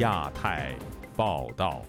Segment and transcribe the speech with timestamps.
[0.00, 0.74] 亚太
[1.14, 1.82] 报道。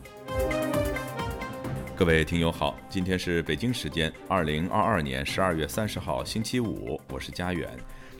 [1.96, 7.70] 各位听友好，今天是北京时间二零二二年十二月三十号星期五，我是佳远。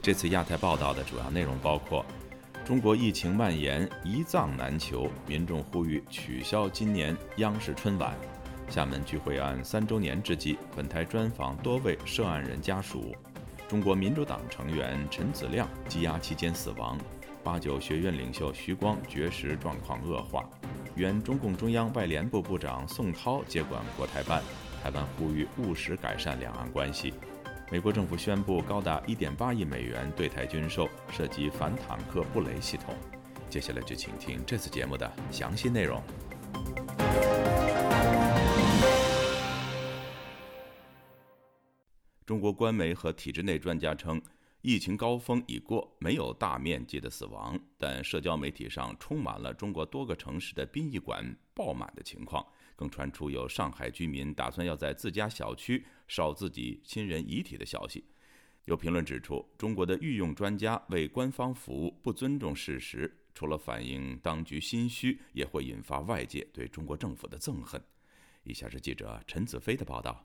[0.00, 2.06] 这次亚太报道的主要内容包括：
[2.64, 8.14] 中国疫情蔓延，一藏难求，民众呼吁取消今年央视春晚；
[8.70, 13.14] 厦门聚会案三周年之际，本台专访多位涉案人家属；
[13.68, 16.96] 中国民主党成员陈子亮羁押期间死亡；
[17.42, 20.48] 八九学院领袖徐光绝食状况恶化。
[20.94, 24.42] 原中共中央外联部部长宋涛接管国台办，
[24.82, 27.14] 台湾呼吁务实改善两岸关系。
[27.70, 32.94] 美国政府宣布高达1.8亿美元对台军售，涉及反坦克布雷系统。
[33.48, 36.02] 接下来就请听这次节目的详细内容。
[42.24, 44.20] 中国官媒和体制内专家称。
[44.62, 58.04] 疫情高峰已过，没有大面积的死亡，但社交媒体上充满了中国多个城市的殡仪馆爆满的情况，更传出有上海居民打算要在自家小区烧自己亲人遗体的消息。
[58.66, 67.82] 有评论指出，中国的御用专家为官方服务，不尊重事实，除了反映当局心虚，也会引发外界对中国政府的憎恨。
[68.44, 70.24] 以下是记者陈子飞的报道。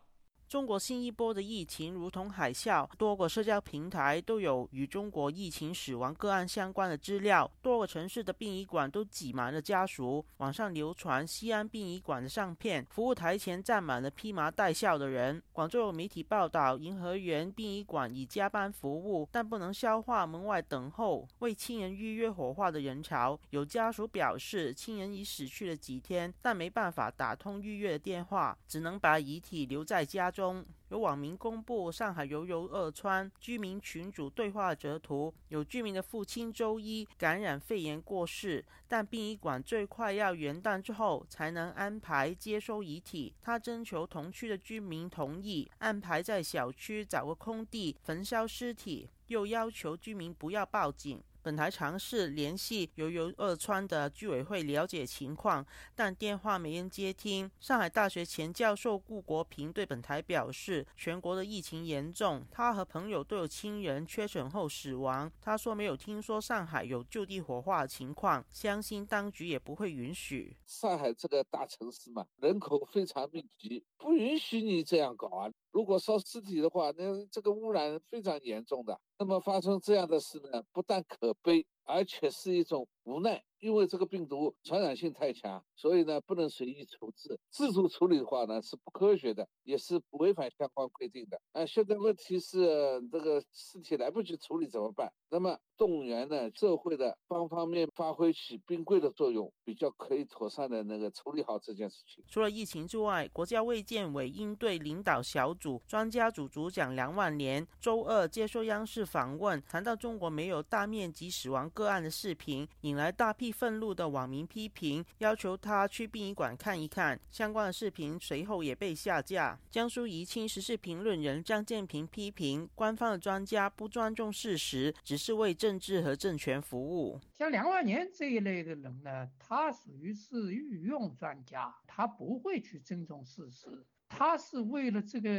[0.49, 10.25] 中国新一波的疫情如同海啸，多个社交平台都有与中国疫情死亡个案相关的资料，多个城市的殡仪馆都挤满了家属。
[10.37, 15.43] 网上流传西安殡仪馆的相片，服务台前站满了披麻戴孝的人。
[15.51, 23.37] 广州有媒体报道，颐和园殡仪馆已加班服务，但不能消化门外等候为亲人预约火化的人潮。
[23.49, 30.31] 有家属表示，亲人已死去了几天，但没办法打通预约的电话，只能把遗体留在家。
[30.37, 43.33] 中有网民公布上海游游二川居民群组对话截图，有居民的父亲周一感染肺炎过世，但殡仪馆最快要元旦之后才能安排接收遗体。
[43.41, 51.19] 他征求同区的居民同意，安排在小区找个空地焚烧尸体，又要求居民不要报警。
[51.47, 55.65] 本台尝试联系由由二川的居委会了解情况，
[55.95, 57.49] 但电话没人接听。
[57.61, 65.31] 上海大学前教授顾国平对本台表示，全国的疫情严重，他和朋友都有亲人确诊后死亡。
[65.39, 70.57] 他说没有听说上海有就地火化的情况，相信当局也不会允许。
[70.65, 75.49] 上海这个大城市嘛，人口非常密集，不允许你这样搞啊！
[75.77, 78.99] 如果烧尸体的话，那这个污染非常严重的。
[79.19, 83.43] 那么发生这样的事呢，不但可悲，而且是一种无奈。
[83.59, 87.39] 因为这个病毒传染性太强，所以呢不能随意处置。
[87.49, 91.41] 自主处理的话呢是不科学的，也是违反相关规定的。
[91.53, 95.11] 啊，现在问题是这个尸体来不及处理怎么办？
[95.29, 102.23] 那么动员呢社会的方方面发挥起冰柜的作用，比较可以妥善的那个处理好这件事情。
[102.27, 113.51] 除了疫情之外，国家卫健委应对领导小组专家组组长梁万年周二接受央视访问，谈到中国没有大面积死亡个案的视频，引来大批。
[113.51, 117.19] 愤怒的网民批评，要求他去殡仪馆看一看。
[117.31, 119.59] 相关的视频随后也被下架。
[119.69, 127.19] 江苏宜亲时事评论人张建平批评，官方的专家不尊重事实，只是为政治和政权服务。
[127.33, 135.29] 像梁万年这一类的人呢，他属于是御用专家，他不会去尊重事实，他是为了这个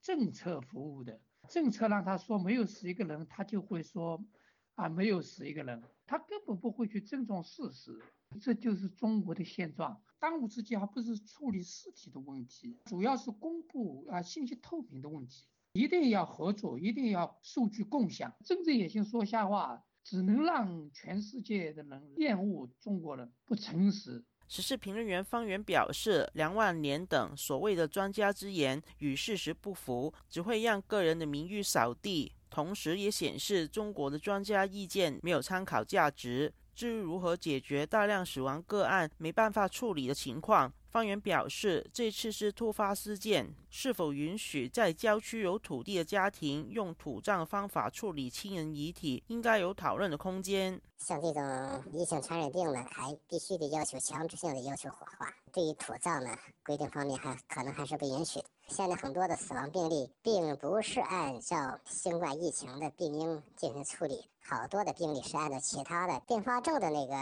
[0.00, 1.20] 政策服务的。
[1.48, 4.18] 政策让他说没有死一个人，他就会说
[4.74, 5.82] 啊没有死一个人。
[6.06, 7.98] 他根本不会去尊重事实，
[8.40, 10.02] 这就是中国的现状。
[10.18, 18.32] 当务之急还不是处理尸体的问题，主要是公布啊信息透明的问题，一定要合作，一定要数据共享。
[18.44, 24.22] 睁着眼睛说瞎话，只能让全世界的人厌恶中国人不诚实。
[24.48, 32.32] 时事评论员方圆表示，梁万年等所谓的专家之言与事实不符，只会让个人的名誉扫地。
[32.52, 36.52] 同时，也显示中国的专家意见没有参考价值。
[36.74, 50.78] 至于如何解决大量死亡个案没办法处理的情况，方圆表示，这次是突发事件，是否允许在郊区有土地的家庭用土葬方法处理亲人遗体，应该有讨论的空间。
[50.98, 51.42] 像这种
[51.92, 55.32] 异性传染病呢，还必须得要求强制性的要求火化。
[55.52, 58.40] 对于土葬呢，规定方面还可能还是不允许。
[58.74, 67.14] 现在很多的死亡病例，并不是按照新冠疫情的病因进行处理，好多的病例是按照其他的并发症的那个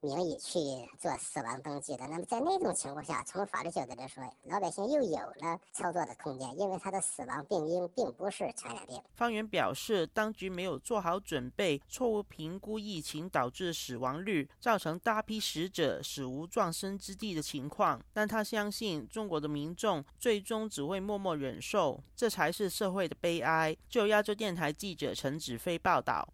[0.00, 0.58] 名义去
[0.98, 2.06] 做死亡登记的。
[2.06, 9.02] 那么在那种情况下，从法律角度来说，老百姓又有了操作的空间，因为他的死亡病因并不是传染病。
[9.14, 18.00] 方圆表示，当局没有做好准备，错误评估疫情导致死亡率，造成大批死者死无葬身之地的情况。
[18.12, 23.76] 但他相信，中国的民众最终只会默默忍受，这才是社会的悲哀。
[23.88, 26.26] 就亚洲电台记者陈子飞报道。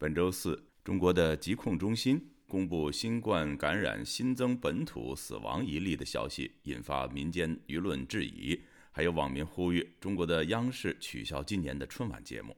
[0.00, 2.18] 本周四，中国的疾控中心
[2.48, 8.58] 公布新冠感染新增本土死亡一例的消息，引发民间舆论质疑，
[8.92, 12.56] 还有网民呼吁中国的央视取消今年的春晚节目。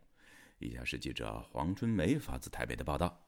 [0.60, 3.21] 以下是记者黄春梅发自台北的报道。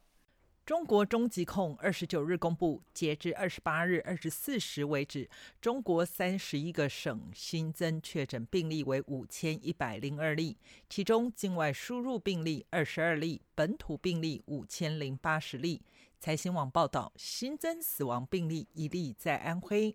[0.66, 5.28] 中国中疾控二十九日公布，截至二十八日二十四时为止，
[5.61, 10.56] 中国三十一个省新增确诊病例为五千一百零二例，
[10.88, 15.82] 其中境外输入病例二十二例，本土病例五千零八十例。
[16.19, 19.94] 财新网报道，新增死亡病例一例在安徽。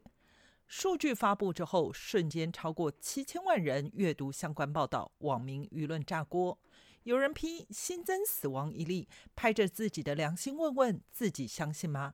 [0.68, 6.60] 数据发布之后，瞬间超过七千万人阅读相关报道，网民舆论炸锅。
[7.10, 12.14] 有人批新增死亡一例，拍着自己的良心问问自己相信吗？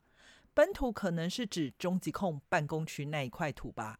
[0.53, 3.99] 本土可能是指中疾控办公区那一块土吧？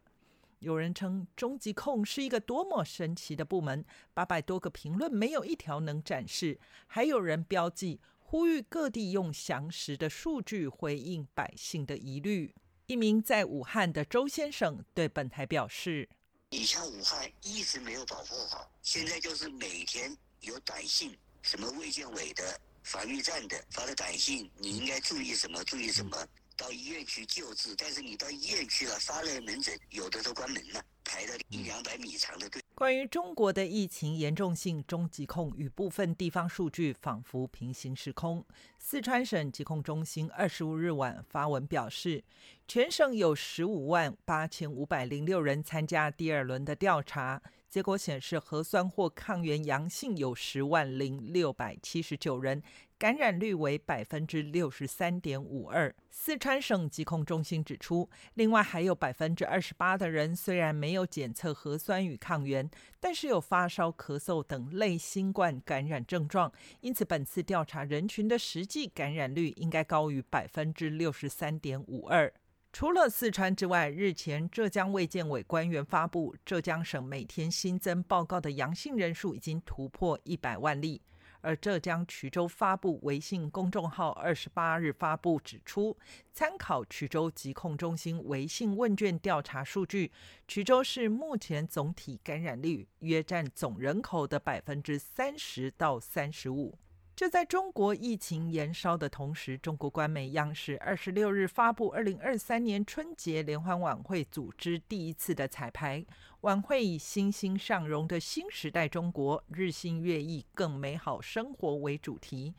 [0.60, 3.84] 有人称中疾控是一个多么神奇的部门，
[4.14, 6.58] 八百多个评论没有一条能展示。
[6.86, 12.54] 还有人标记呼吁各地用详实的数据回应百姓的疑虑。
[12.86, 16.08] 一名在武汉的周先生对本台表示
[16.48, 20.16] ：“你像武汉一直没有保护好，现在就是每天。”
[20.46, 21.12] 有短信，
[21.42, 25.62] 什么卫健委的、防疫站的发的短信，你应该注意什么？
[25.64, 26.16] 注意什么？
[26.56, 32.62] 到医院去救治，但是你到医院去了，发热门诊有的都关门了，排了一两百米长的队。
[32.76, 38.46] 关于中国的疫情严重性，中疾控与部分地方数据仿佛平行时空。
[38.78, 42.22] 四川省疾控中心二十五日晚发文表示，
[42.68, 47.42] 全省有十五万八千五百零六人参加第二轮的调查。
[47.76, 52.62] 结果显示，核酸或抗原阳性有十万零六百七十九人，
[52.98, 55.94] 感染率为百分之六十三点五二。
[56.08, 62.66] 四川省疾控中心指出，另外还有百分之二十八的人虽然没有检测核酸与抗原，
[62.98, 66.50] 但是有发烧、咳嗽等类新冠感染症状，
[66.80, 72.32] 因此本次调查人群的实际感染率应该高于百分之六十三点五二。
[72.78, 81.00] 除了四川之外，日前浙江卫健委官员发布，浙江省每天新增报告的阳性人数已经突破一百万例。
[81.40, 85.96] 而浙江衢州发布微信公众号二十八日发布指出，
[86.34, 90.12] 参考衢州疾控中心微信问卷调查数据，
[90.46, 96.78] 衢州市目前总体感染率约占总人口的百分之三十到三十五。
[97.16, 106.04] 就在中国疫情延烧的同时，中国官媒央视二十六日发布二零二三年春节联欢晚会组织第一次的彩排。
[106.42, 112.52] 晚会以“欣欣向荣的新时代中国，日新月异更美好生活”为主题。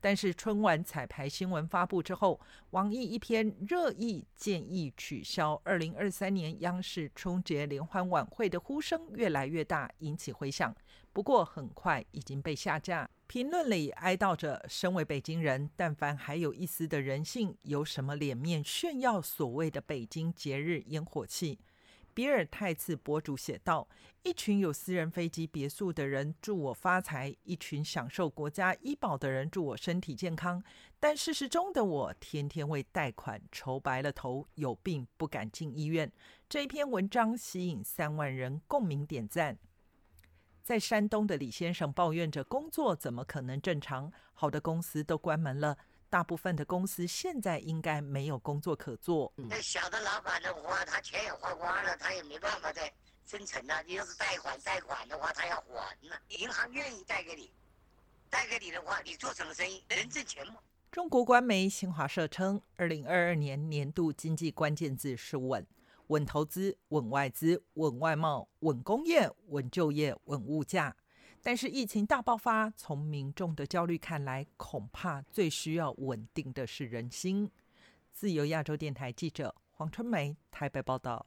[0.00, 2.40] 但是春晚彩排新闻发布之后，
[2.70, 10.74] 网易一篇热议建议取消二零二三年央视春节联欢晚会的呼声越来越大，引起回响。
[11.12, 13.08] 不过很快已经被下架。
[13.26, 21.58] 评论里哀悼着：身为北京人，但凡还有一丝的人性，有什么脸面炫耀所谓的北京节日烟火气？
[22.12, 23.86] 比尔泰茨博主写道
[24.24, 30.60] ：“一群有私人飞机别墅的人祝我发财，一群享受国家医保的人祝我身体健康。
[30.98, 36.10] 但事实中的我，天天为贷款愁白了头，有病不敢进医院。”
[36.50, 39.56] 这一篇文章吸引三万人共鸣点赞。
[40.70, 44.12] 在山东的李先生抱怨着工作怎么可能正常？
[44.34, 45.76] 好的公司都关门了，
[46.08, 49.32] 大部分的公司现在应该没有工作可做。
[49.34, 52.88] 那小的老板的话，他钱也花光了，他也没办法再
[53.26, 53.82] 生存了。
[53.82, 56.14] 你要是贷款贷款的话，他要还呢。
[56.28, 57.50] 银行愿意贷给你，
[58.28, 60.54] 贷给你的话，你做什么生意能挣钱吗？
[60.92, 65.66] 中国官媒新华社称，二零二二年年度经济关键字是稳。
[66.10, 70.96] 稳投资、稳外资、稳外贸、稳工业、稳就业、稳物价。
[71.40, 77.48] 但是疫情大爆发，从民众的焦虑看来，恐怕最需要稳定的是人心。
[78.12, 81.24] 自由亚洲电台记者黄春梅台北报道。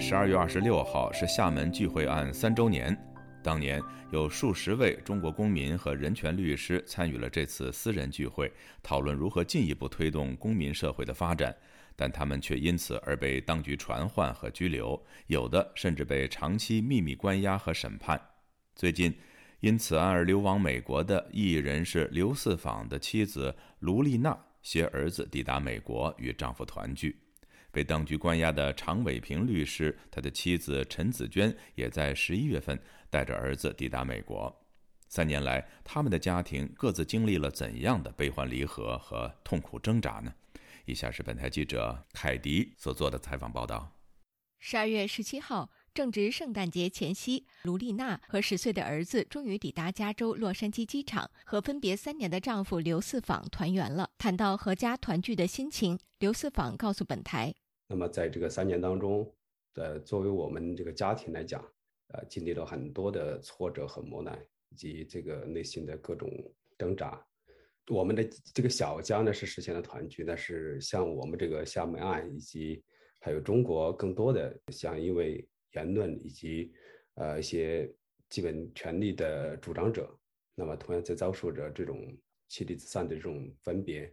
[0.00, 2.96] 十二月二十六号是厦门聚会案三周年。
[3.42, 3.80] 当年
[4.10, 8.50] 有数十位中国公民和人权律师参与了这次私人聚会，
[8.82, 11.54] 讨论如何进一步推动公民社会的发展，
[11.94, 18.18] 但他们却因此而被当局传唤和拘留，有的甚至被长期秘密关押和审判。
[18.74, 19.14] 最近，
[19.60, 27.14] 因此案而流亡美国的异议人士刘四访的妻子卢丽娜携儿子抵达美国与丈夫团聚。
[27.72, 32.80] 被当局关押的常伟平律师，他的妻子陈子娟也在十一月份。
[33.12, 34.56] 带着儿子抵达美国，
[35.08, 40.32] 三年来，他们的家庭各自经历了怎样的悲欢离合和痛苦挣扎呢？
[40.84, 43.92] 以下是本台记者凯迪所做的采访报道。
[44.60, 54.08] 十二月十七号，正值圣诞节前夕，卢丽娜和十岁的儿子终于抵达加州洛杉矶机场，和分别三年的丈夫刘四访团圆了。
[54.16, 57.52] 谈到合家团聚的心情，刘四访告诉本台
[57.88, 59.28] ：“那么，在这个三年当中，
[59.74, 61.64] 呃，作为我们这个家庭来讲。”
[62.12, 64.36] 呃，经历了很多的挫折和磨难，
[64.70, 66.28] 以及这个内心的各种
[66.76, 67.24] 挣扎。
[67.86, 72.82] 我们的这个小家呢是实现了团聚，但是像我们这个厦门岸，以及
[73.20, 76.72] 还有中国更多的像因为言论以及
[77.14, 77.92] 呃一些
[78.28, 80.08] 基本权利的主张者，
[80.54, 82.16] 那么同样在遭受着这种
[82.48, 84.12] 妻离子散的这种分别。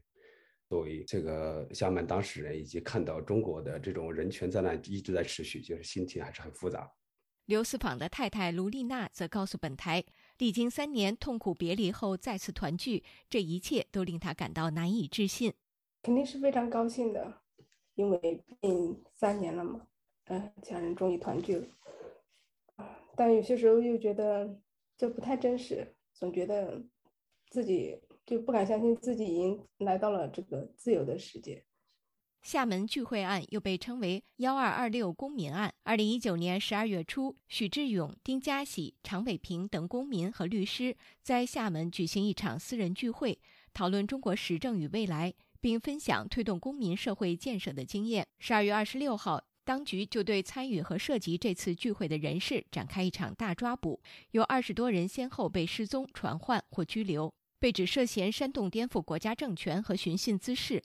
[0.69, 6.91] 作为这个厦门当事人，以及看到中国的这种人权灾难一直在持续，就是心情还是很复杂。
[7.45, 10.03] 刘思访的太太卢丽娜则告诉本台，
[10.37, 15.53] 历经三年痛苦别离后再次团聚，这一切都令她感到难以置信。
[16.03, 17.41] 肯定是非常高兴的，
[17.95, 19.87] 因为毕竟三年了嘛，
[20.29, 21.67] 嗯，家人终于团聚了。
[23.15, 24.59] 但有些时候又觉得
[24.97, 26.83] 这不太真实，总觉得
[27.49, 31.63] 自己就不敢相信自己已经来到了这个自由的世界。
[32.43, 35.73] 厦门聚会案又被称为“幺二二六公民案”。
[35.83, 43.39] 二零一九年十二月初，许志勇、丁家喜、常伟平等公民和律师在厦门举行一场私人聚会，
[43.73, 48.25] 讨论中国时政与未来，并分享推动公民社会建设的经验。
[48.39, 60.81] 十二月二十六号，当局就对参与和涉及这次聚会的人士展开一场大抓捕，有二十多人先后被失踪、传唤或拘留，被指涉嫌煽动颠覆国家政权和寻衅滋事。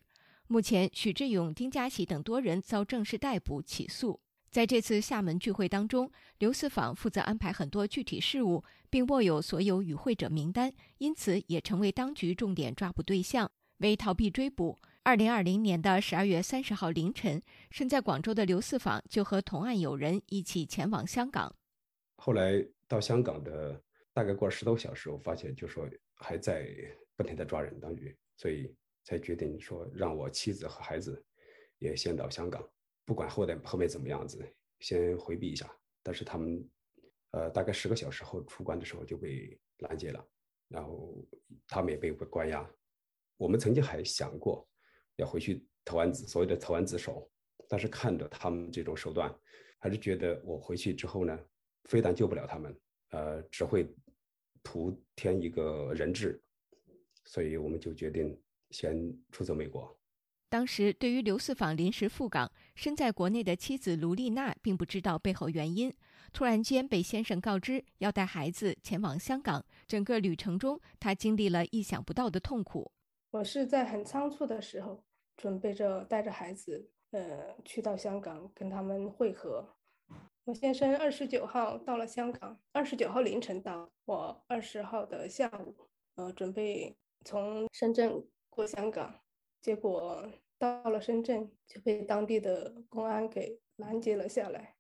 [0.49, 4.19] 目前，许志勇、丁家喜等多人遭正式逮捕起诉。
[4.51, 6.11] 在这次厦门聚会当中，
[6.41, 13.49] 刘四访负责安排很多具体事务，并握有所有与会者名单，因此也成为当局重点抓捕对象。
[13.79, 21.55] 为逃避追捕，二零二零年的十二月三十号凌晨，身在广州的刘四访就和同案友人一起前往香港。
[22.17, 23.83] 后来到香港的
[24.13, 26.69] 大概过了十多小时，我发现就说还在
[27.17, 28.75] 不停的抓人，当局，所以。
[29.05, 31.21] 才决定说让我妻子和孩子
[31.79, 32.65] 也先到香港，
[33.05, 35.69] 不管后来后面怎么样子，先回避一下。
[36.05, 36.65] 但是他们，
[37.33, 40.25] 呃，大概十个小时后出关的时候就被拦截了，
[40.69, 41.21] 然后
[41.67, 42.65] 他们也被关押。
[43.37, 44.65] 我们曾经还想过
[45.17, 47.31] 要回去投案自所谓的投案自首，
[47.69, 49.35] 但是看着他们这种手段，
[49.79, 51.39] 还是觉得我回去之后呢，
[51.85, 52.77] 非但救不了他们，
[53.11, 53.87] 呃，只会
[54.63, 56.43] 徒添一个人质，
[57.25, 58.39] 所以我们就决定。
[58.73, 59.95] 先出走美国。
[60.49, 65.93] 当时，对于刘四访临时赴港，身在国内的妻子卢丽娜并不知道背后原因。
[66.33, 72.91] 突然间被先生告知要带孩子前往香港，整个旅程中，她经历了意想不到的痛苦。
[73.33, 75.03] 我是在很仓促的时候，
[75.39, 79.75] 准备着带着孩子，呃，去到香港跟他们会合。
[80.45, 85.75] 我先生二十九号到了香港，二十九号凌晨到，我二十号的下午，
[86.17, 88.23] 呃，准备从深圳。
[88.55, 89.23] 过香港，
[89.63, 94.77] 结果到了深圳就被当地的公安给拦截了下来，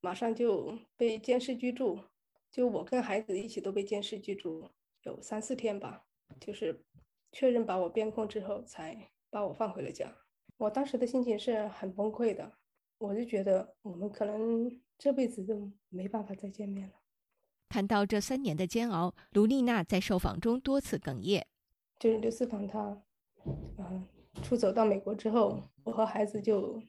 [0.00, 2.00] 马上就被监视居住。
[2.50, 4.68] 就我跟孩子一起都被监视居住，
[5.04, 6.04] 有三四天吧。
[6.40, 6.84] 就是
[7.32, 10.14] 确认把我边控之后，才把我放回了家。
[10.58, 12.52] 我当时的心情是很崩溃的，
[12.98, 16.94] 我就觉得我们可能这辈子都没办法再见面了。
[17.68, 21.46] 谈到这三年的煎熬，卢丽娜在受访中多次哽咽。
[21.98, 23.02] 就是刘思访他。
[23.78, 24.06] 嗯，
[24.42, 26.80] 出走到美国之后，我和孩子就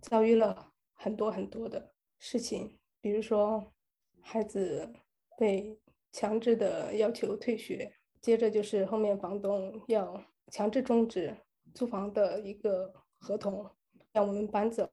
[0.00, 3.72] 遭遇了很多很多的事情，比如说
[4.20, 4.92] 孩子
[5.36, 5.78] 被
[6.10, 7.92] 强制的要求退学，
[8.22, 11.36] 接着就是后面房东要强制终止
[11.74, 13.68] 租房的一个合同，
[14.12, 14.88] 让我们搬走，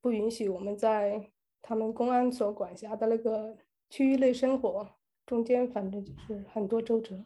[0.00, 1.30] 不允许我们在
[1.60, 3.56] 他们公安所管辖的那个
[3.90, 4.88] 区域内生活，
[5.26, 7.24] 中间反正就是很多周折。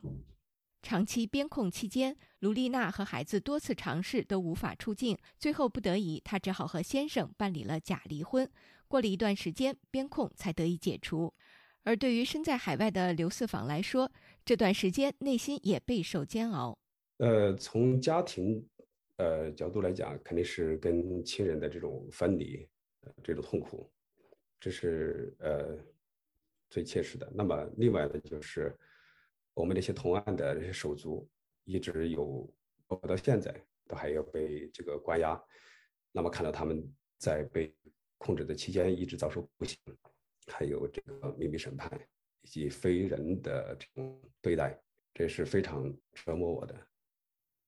[0.81, 8.51] 长期边控期间，卢丽娜和孩子多次尝试都无法出境，最后不得已，她只好和先生办理了假离婚。
[8.89, 11.33] 过了一段时间，边控才得以解除。
[11.85, 14.11] 而对于身在海外的刘四坊来说，
[14.45, 16.79] 这段时间内心也备受煎熬。
[17.19, 18.65] 呃，从家庭
[19.17, 22.69] 呃角度来讲，肯定是跟亲人的这种分离，
[23.03, 23.91] 呃这种痛苦，
[24.61, 25.77] 这是呃
[26.71, 27.31] 最切实的。
[27.35, 28.77] 那么另外呢，就是
[29.55, 31.29] 我们那些同案的这些手足，
[31.65, 32.49] 一直有
[32.87, 33.55] 包括到现在
[33.87, 35.41] 都还要被这个关押。
[36.13, 36.83] 那么看到他们
[37.19, 37.75] 在被
[38.19, 39.79] 控制的期间一直遭受酷刑，
[40.47, 41.91] 还有这个秘密审判
[42.43, 44.79] 以及非人的这种对待，
[45.15, 46.75] 这是非常折磨我的。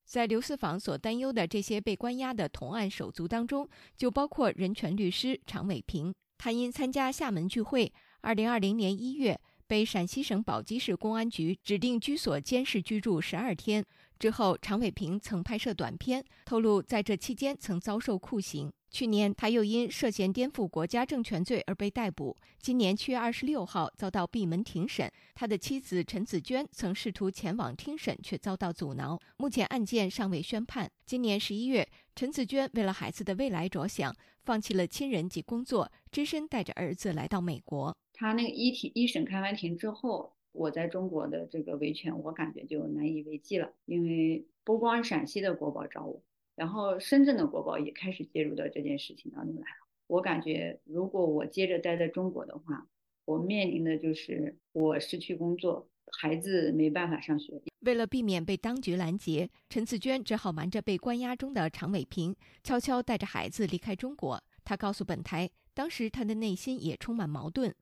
[0.04, 6.14] 在刘四房所担忧的这些被关押的同案手足当中，就包括人权律师常伟平。
[6.36, 7.90] 他因参加厦门聚会，
[8.20, 13.82] 二零二零年一月被陕西省宝鸡市公安局指定居所监视居住十二天。
[14.18, 18.72] 之后，常伟平曾拍摄短片，透露在这期间曾遭受酷刑。
[18.90, 22.36] 去年，他又因涉嫌颠覆国家政权罪而被逮捕。
[22.60, 25.10] 今年七月二十六号遭到闭门庭审。
[25.34, 29.18] 他的妻子陈子娟曾试图前往听审，却遭到阻挠。
[29.38, 30.88] 目前案件尚未宣判。
[31.04, 37.96] 今年十一月，陈子娟为了孩子的未来着想，放弃了亲人及工作，只身带着儿子来到美国。
[38.12, 40.33] 他那个一庭一审开完庭之后。
[40.54, 46.22] 我在中国的这个维权，我感觉就难以为继了，因为不光陕西的国宝找我，
[46.54, 49.86] 然后深圳的国宝也开始介入到这件事情当中来了。
[50.06, 52.86] 我感觉，如果我接着待在中国的话，
[53.24, 55.88] 我面临的就是我失去工作，
[56.20, 57.60] 孩子没办法上学。
[57.80, 64.40] 为了避免被当局拦截，陈子娟只好瞒着被关押中的常伟平，悄悄带着孩子离开中国。
[64.62, 67.74] 她告诉本台，当时她的内心也充满矛盾。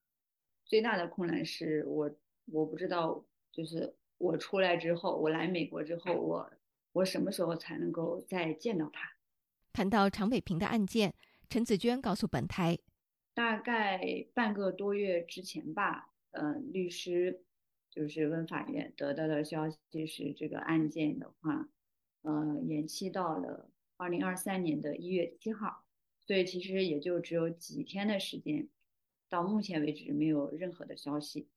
[0.65, 2.11] 最大的困难是我。
[2.47, 6.53] 我不知道，就是我出来之后，我来美国之后，我
[6.93, 9.13] 我什么时候才能够再见到他？
[9.73, 11.15] 谈到常伟平的案件，
[11.49, 12.79] 陈子娟告诉本台，
[13.33, 17.43] 大概半个多月之前吧，嗯，律师
[17.89, 21.69] 就是问法院得到的消息是，这个案件的话，
[22.23, 25.85] 呃，延期到了二零二三年的一月七号，
[26.27, 28.69] 所以其实也就只有几天的时间，
[29.31, 31.49] 到目前为止没有任何的消息。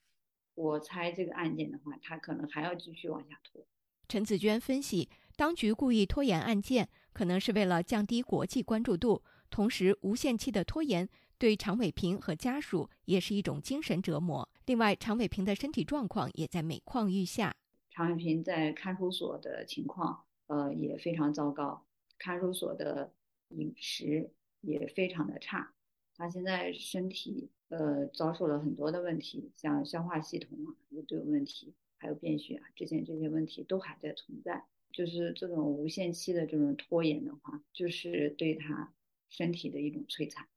[0.56, 3.66] 我猜这个案件的话，他可能还要继续往下拖。
[4.08, 14.48] 陈子娟分析，当局故意拖延案件，可能是为了降低国际关注度，同时无限期的拖延对常伟平和家属也是一种精神折磨。
[14.66, 17.56] 另外，常伟平的身体状况也在每况愈下。
[17.90, 21.86] 常伟平在看守所的情况，呃，也非常糟糕，
[22.18, 23.12] 看守所的
[23.50, 25.74] 饮食也非常的差，
[26.16, 27.50] 他现在身体。
[27.70, 30.70] 呃，遭受了很多的问题，像消化系统啊
[31.08, 34.66] 都有问题，还有便血啊，之前这些问题都还在存在。
[34.94, 38.94] 就是这种无限期的这种拖延的话，就是对他
[39.30, 40.48] 身体的一种摧残。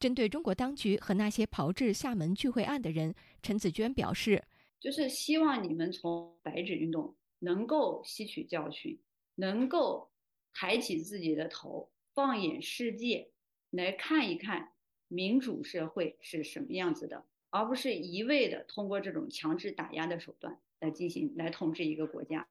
[0.00, 4.42] 针对中国当局和那些炮制厦门聚会案的人，陈子娟表示，
[4.80, 8.98] 就是希望你们从白纸运动能够吸取教训，
[9.36, 10.10] 能够
[10.52, 13.30] 抬起自己的头，放眼世界，
[13.70, 14.72] 来看一看。
[15.08, 22.48] 民主社会是什么样子的，而不是一味的通过这种强制打压的手段来进行来统治一个国家，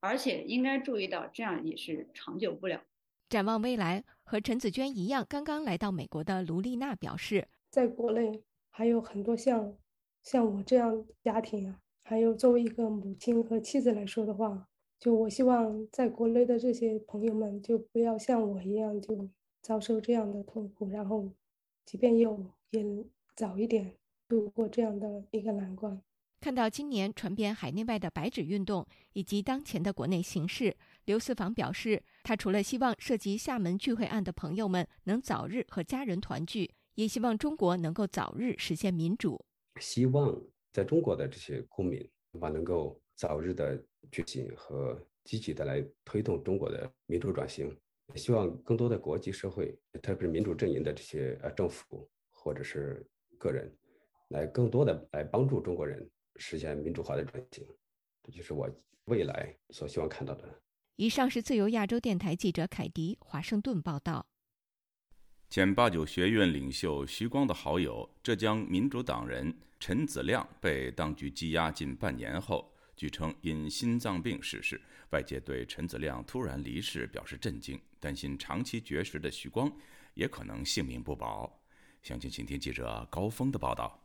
[0.00, 2.82] 而且应该注意到，这样也是长久不了。
[3.28, 9.76] 展望未来，和陈子娟一样刚刚来到美国的卢丽娜表示，在国内还有很多像
[10.22, 14.66] 像我这样家庭啊，还有作为一个母亲和妻子来说的话，
[14.98, 19.28] 就我希望在国内的这些朋友们就不要像我一样就
[19.60, 21.30] 遭受这样的痛苦，然后。
[21.88, 22.84] 即便有，也
[23.34, 23.94] 早一点
[24.28, 25.98] 度过这样的一个难关。
[26.38, 39.42] 看到今年传遍海内外的白纸运动，以及当前的国内形势，刘四房表示，他除了希望涉及厦门聚会案的朋友们能早日和家人团聚，也希望中国能够早日实现民主。
[39.80, 40.38] 希望
[40.70, 42.06] 在中国的这些公民，
[42.38, 47.74] 吧，能够早日的觉醒和积极的来推动中国的民主转型。
[48.14, 53.06] 希望更多的国际社会，特别是民主阵营的这些呃政府或者是
[53.38, 53.70] 个人，
[54.28, 57.66] 来更多的来帮助中国人实现民主化的转型，
[58.22, 58.68] 这就是我
[59.04, 60.62] 未来所希望看到的。
[60.96, 64.26] 以上是自由亚洲电台记者凯迪华盛顿报道。
[65.50, 74.78] 前八九学院领袖徐光的好友浙江民主党人陈子亮被当局羁押近半年后，据称因心脏病逝世。
[75.12, 79.72] 外界对陈子亮突然离世表示震惊，担心长期绝食的徐光
[80.14, 81.62] 也可能性命不保。
[82.02, 84.04] 详情，请听记者高峰的报道。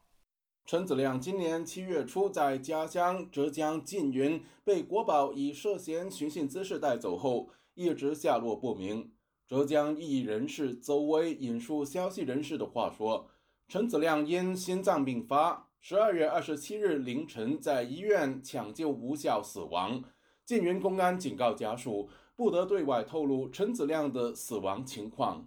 [0.66, 9.12] 陈子亮今年七月初在家乡浙江缙云被国宝以涉嫌寻衅滋事带走后，一直下落不明。
[9.46, 13.30] 浙江异议人士邹威引述消息人士的话说
[13.68, 20.02] ：“陈子亮因心脏病发，十二月二十七日凌晨在医院抢救无效死亡。
[20.46, 25.46] 缙云公安警告家属，不得对外透露陈子亮的死亡情况。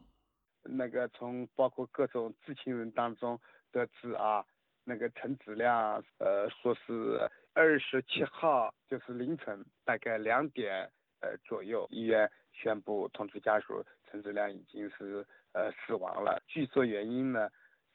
[0.62, 3.40] 那个从包括各种知情人当中
[3.72, 4.44] 得知啊，
[4.85, 7.18] 那个陈子亮，呃，说是
[7.55, 10.87] 二十七号就是凌晨大概两点
[11.22, 16.42] 呃左右，医院宣布通知家属，陈子亮已经是呃死亡了。
[16.46, 17.49] 据说原因呢？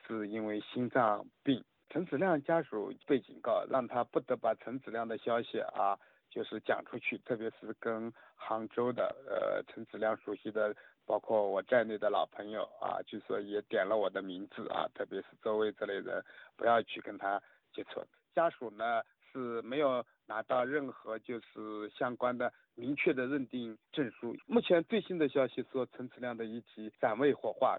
[0.08, 6.00] 是因为心脏病，陈子亮家属被警告，让他不得把陈子亮的消息啊，
[6.30, 10.74] 就是讲出去，特别是跟杭州的呃陈子亮熟悉的，
[11.06, 16.24] 包括我在内的老朋友啊，就说也点了我的名字啊，特别是周围这类人，
[16.56, 17.42] 不要去跟他
[17.74, 18.02] 接触。
[18.34, 24.34] 家属呢是没有拿到任何就是相关的明确的认定证书。
[24.48, 27.78] 目前最新的消息说，陈子亮的遗体暂未火化。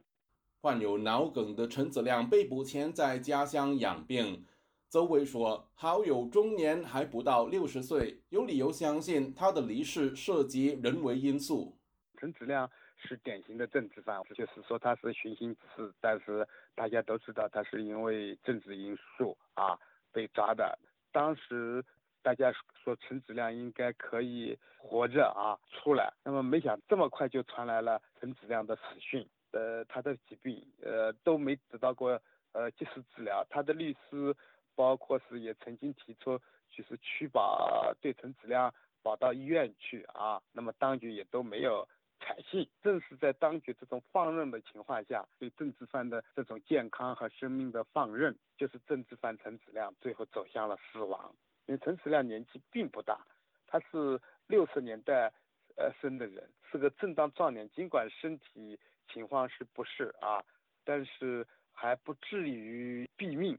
[0.62, 4.46] 患有脑梗的陈子亮被捕前在家乡养病。
[4.88, 11.76] 周围说，好友中年还不到六十岁，有理由相信他的离世涉及人为因素。
[12.16, 16.46] 陈子亮是典型的政治犯，就是说他是寻衅滋事，但是
[16.76, 19.76] 大家都知道他是因为政治因素啊
[20.12, 20.78] 被抓的。
[21.10, 21.84] 当时
[22.22, 22.52] 大家
[22.84, 29.26] 说陈子亮应该可以活着啊出来，那么没想这么快就传来了陈子亮的死讯。
[29.52, 32.20] 呃，他的疾病，呃，都没得到过
[32.52, 33.46] 呃及时治疗。
[33.50, 34.34] 他的律师，
[34.74, 36.38] 包括是也曾经提出，
[36.70, 40.40] 就是取保对陈子亮保到医院去啊。
[40.52, 41.86] 那么当局也都没有
[42.18, 42.66] 采信。
[42.82, 51.34] 正是在当局这种放任的情况下，对政治犯的这种健康和生命的放任，就是政治犯陈子亮最后走向了死亡。
[51.66, 53.20] 因为陈子亮年纪并不大，
[53.66, 55.30] 他是六十年代
[55.76, 58.80] 呃生的人，是个正当壮年，尽管身体。
[59.12, 60.42] 情况是不是啊？
[60.84, 63.58] 但是还不至于毙命。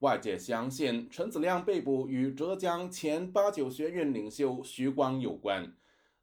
[0.00, 5.74] 外界相信陈子亮被捕与浙江前八九学院领袖徐光有关。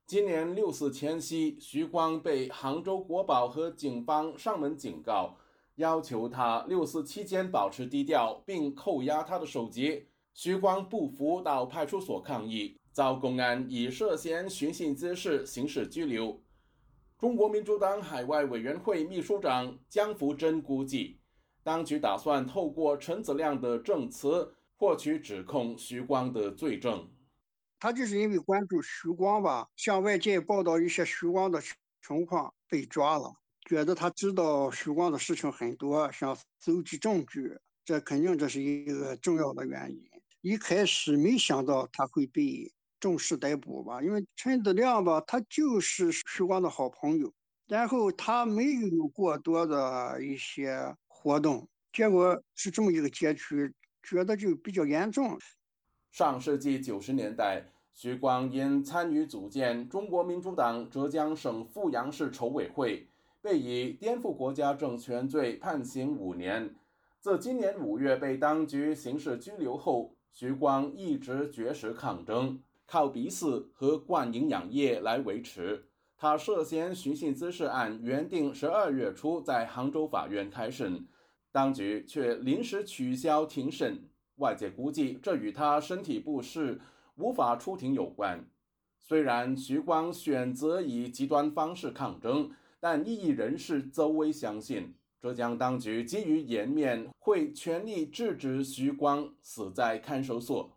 [0.06, 5.38] 今年六四前夕，徐光被杭州国宝和警方上门警告，
[5.76, 10.08] 要求他六四期间保持低调，并扣押他的手机。
[10.34, 16.40] 徐光不服，到派出所抗议，遭公安以涉嫌寻衅滋事刑事拘留。
[17.18, 21.22] 中国民主党海外委员会秘书长江福珍估计，
[21.64, 27.10] 当局打算透过陈子亮的证词获取指控徐光的罪证。
[27.80, 31.62] 他就是因为关注徐光吧，向外界报道一些徐光的
[32.06, 40.04] 情况被抓了，觉得他知道徐光的事情很多，想搜集证据，这肯定这是一个重要的原因。
[40.42, 42.75] 一开始没想到他会被。
[43.06, 47.32] 正式逮捕吧，因为陈子亮吧，他就是徐光的好朋友，
[47.68, 55.38] 然后他没有过多的一些活动，结果是这么一个结局，觉得就比较严重。
[56.12, 63.08] 上世纪九十年代，徐光因参与组建中国民主党浙江省富阳市筹委会，
[63.40, 66.74] 被以颠覆国家政权罪判刑五年。
[67.22, 72.60] 自今年五月被当局刑事拘留后，徐光一直绝食抗争。
[72.88, 75.86] 靠鼻饲和灌营养液来维持。
[76.18, 81.06] 他涉嫌寻衅滋事案原定十二月初在杭州法院开审，
[81.52, 84.10] 当局却临时取消庭审。
[84.38, 86.80] 外界估计这与他身体不适
[87.16, 88.50] 无法出庭有关。
[89.02, 100.75] 虽然徐光选择以极端方式抗争，但异议人士周威相信浙江当局基于颜面会全力制止徐光死在看守所。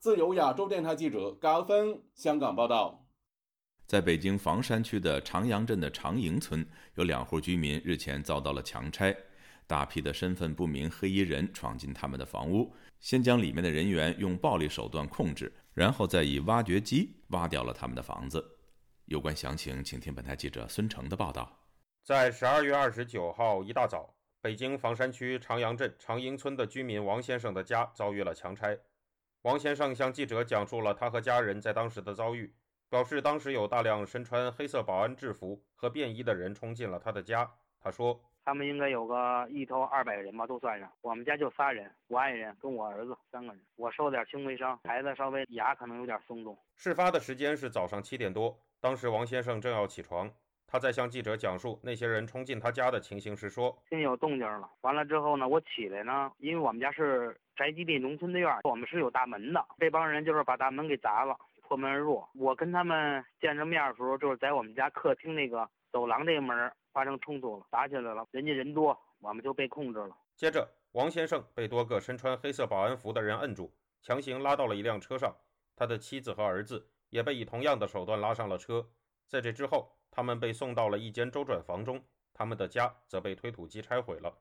[0.00, 3.04] 自由亚洲电台记者高峰香港报道，
[3.84, 9.16] 在北京房山区的长阳镇的长营村，有两户居民日前遭到了强拆，
[9.66, 18.56] 大批的身份不明黑衣人闯进他们的房屋，先将里面的人员用暴力手段控制，然后再以挖掘机挖掉了他们的房子。
[19.06, 21.66] 有关详情，请听本台记者孙成的报道。
[22.04, 28.78] 在十二月二十九号一大早，北京房山区长阳镇长营村的居民王先生的家遭遇了强拆。
[29.42, 32.52] 王先生向记者讲述了他和家人在当时的遭遇，
[32.90, 37.48] 表示当时有大量身穿黑色保安制服和便衣的人冲进了他的家。
[37.80, 40.92] 他说：“他们应该有个一头二百人吧，都算上。
[41.02, 43.62] 我们家就仨人，我爱人跟我儿子三个人。
[43.76, 50.28] 我受点轻微伤，孩子稍微牙可能有点松动。”事发的时间是早上七点多，当时王先生正要起床。
[50.66, 59.66] 他在向记者讲述那些人冲进他家的情形时说：“听有动静了，完了之后呢，我起来呢，因为我们家是宅基地农村的院，我们是有大门的。
[59.78, 62.24] 这帮人就是把大门给砸了，破门而入。
[62.34, 68.24] 我跟他们见着面的时候，就是在我们家客厅那个走廊这个门发生冲突了，打起来了。
[68.30, 75.34] 人家人多，我们就被控制了。”接着，王先生被多个身穿黑色保安服的人摁住，强行拉到了一辆车上。
[75.74, 78.88] 他的妻子和儿子也被以同样的手段拉上了车。
[79.26, 82.00] 在这之后，他们被送到了一间周转房中，
[82.32, 84.32] 他们的家则被推土机拆毁了。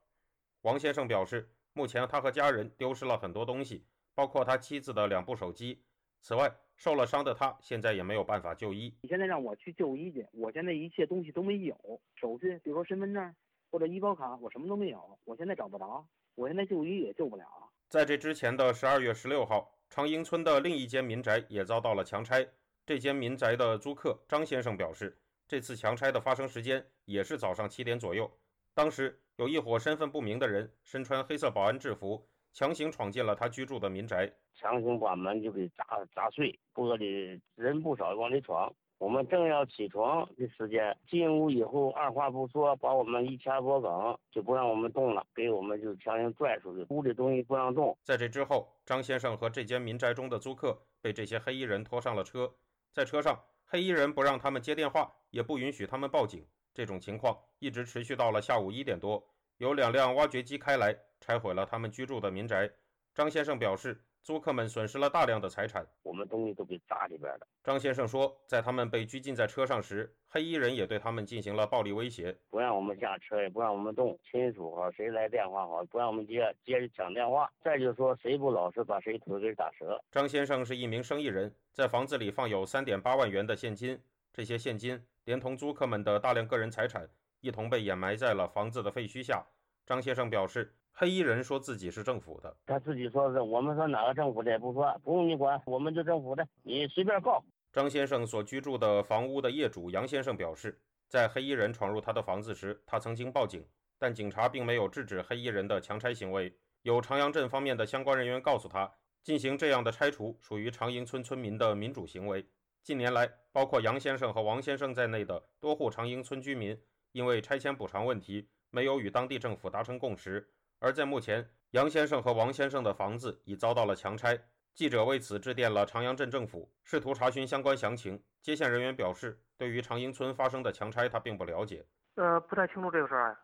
[0.62, 3.86] 王先生表示，目前他和家人丢失了很多东西，
[4.16, 5.80] 包括他妻子的两部手机。
[6.22, 8.92] 此外，受了伤的他现在也没有办法就医。
[9.04, 11.78] 你现在让我去就医去，我现在一切东西都没有，
[12.16, 13.36] 手续，比如说身份证
[13.70, 17.46] 或者医保卡，我什么都没有，我现在找不着，我现在就医也救不了。
[17.90, 22.44] 在这之前的十二月十六号，长营村的另一间民宅也遭到了强拆。
[22.88, 25.16] 这间民宅的租客张先生表示，
[25.48, 28.32] 这次强拆的发生时间也是早上七点左右。
[28.78, 38.72] 当时有一伙身份不明的人，身穿黑色保安制服，强行闯进了他居住的民宅，强行把门就给砸砸碎，玻璃人不少往里闯。
[39.00, 47.98] 我们正要起床的时间，进屋以后二话不说，把我们一掐脖梗，就不让我们动了，给我们就强行拽出去，屋里东西不让动。
[48.04, 52.54] 在这之后，张先生和这间民宅中的租客被这些黑衣人拖上了车，
[52.94, 56.46] 在车上，黑衣人不让他们接电话，也不允许他们报警。
[56.78, 62.70] 这种情况一直持续到了下午一点多，有两辆挖掘机开来，拆毁了他们居住的民宅。
[63.16, 64.00] 张先生表示。
[64.24, 67.48] 租客们损失了大量的财产，我们东西都给砸里边了。
[67.64, 74.20] 张先生说，在他们被拘禁在车上时，黑衣人也对他们进行了暴力威胁，不让我们下车，也不让我们动。
[74.30, 77.50] 亲属好，谁来电话好，不让我们接，接着抢电话。
[77.64, 79.98] 再就说谁不老实，把谁腿给打折。
[80.12, 83.98] 张先生是一名生意人，在房子里放有三点八万元的现金，
[84.34, 87.06] 这些现金连同租客们的大量个人财产，
[87.42, 89.46] 一同被掩埋在了房子的废墟下。
[89.86, 90.74] 张先生表示。
[91.00, 97.44] 黑衣人说自己是政府的，他自己说是我们说哪个政府的也不说，不用你管，我们就政府的，你随便告。
[97.72, 103.64] 张先生所居住的房屋的业主杨先生表示，在黑衣人闯入他的房子时，他曾经报警，
[104.00, 106.52] 但警察并没有制止黑衣人的强拆行为。
[106.82, 112.44] 有长阳镇方面的相关人员告诉他，进行这样的拆除属于长营村村民的民主行为。
[112.88, 120.50] 近年来，包括杨先生和王先生在内的多户长营村居民，因为拆迁补偿问题，没有与当地政府达成共识。
[120.80, 124.40] 而在目前，杨先生和王先生的房子已遭到了强拆。
[124.74, 128.24] 记者为此致电了长阳镇政府，试图查询相关详情。
[128.42, 131.86] 接线人员表示，对于长营村发生的强拆，他并不了解。
[132.16, 133.38] 呃，不太清楚这个事儿。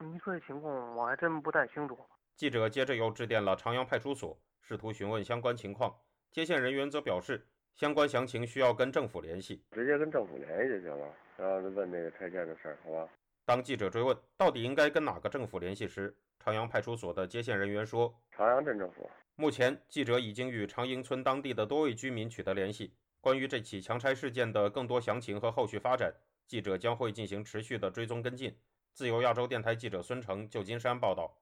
[0.00, 1.96] 您说的情况，我还真不太清楚。
[2.34, 6.00] 记者接着又致电了长阳派出所，试图询问相关情况。
[6.32, 13.08] 接线人员则表示，相关详情需要跟政府联系，直接跟政府联系就行了，然后问那个拆迁的事儿，好吧？
[13.44, 22.94] 当记者追问到底应该跟哪个政府联系时，长阳派出所的接线人员说：“长阳镇政府。”目前，记者已经与长营村当地的多位居民取得联系。
[23.20, 26.14] 关于这起强拆事件的更多详情和后续发展，
[26.46, 28.56] 记者将会进行持续的追踪跟进。
[28.92, 31.34] 自由亚洲电台记者孙成，旧金山报道。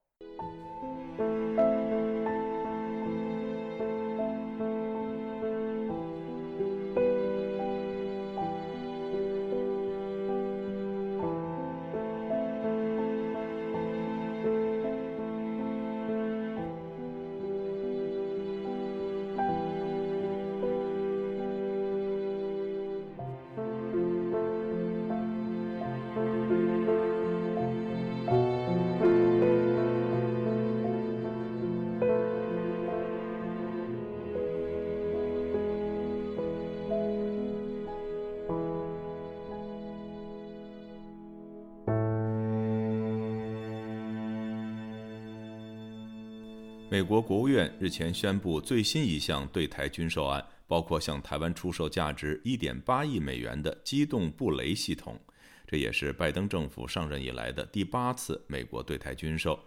[47.00, 55.18] 美国国务院日前宣布最新一项对台军售案，包括向台湾出售价值1.8亿美元的机动布雷系统。
[55.66, 59.58] 这也是拜登政府上任以来的第八次美国对台军售。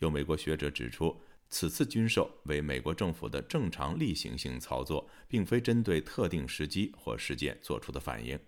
[0.00, 8.38] 有美国学者指出，此次军售为美国政府的正常例行性操作，并非针对特定时机或事件做出的反应。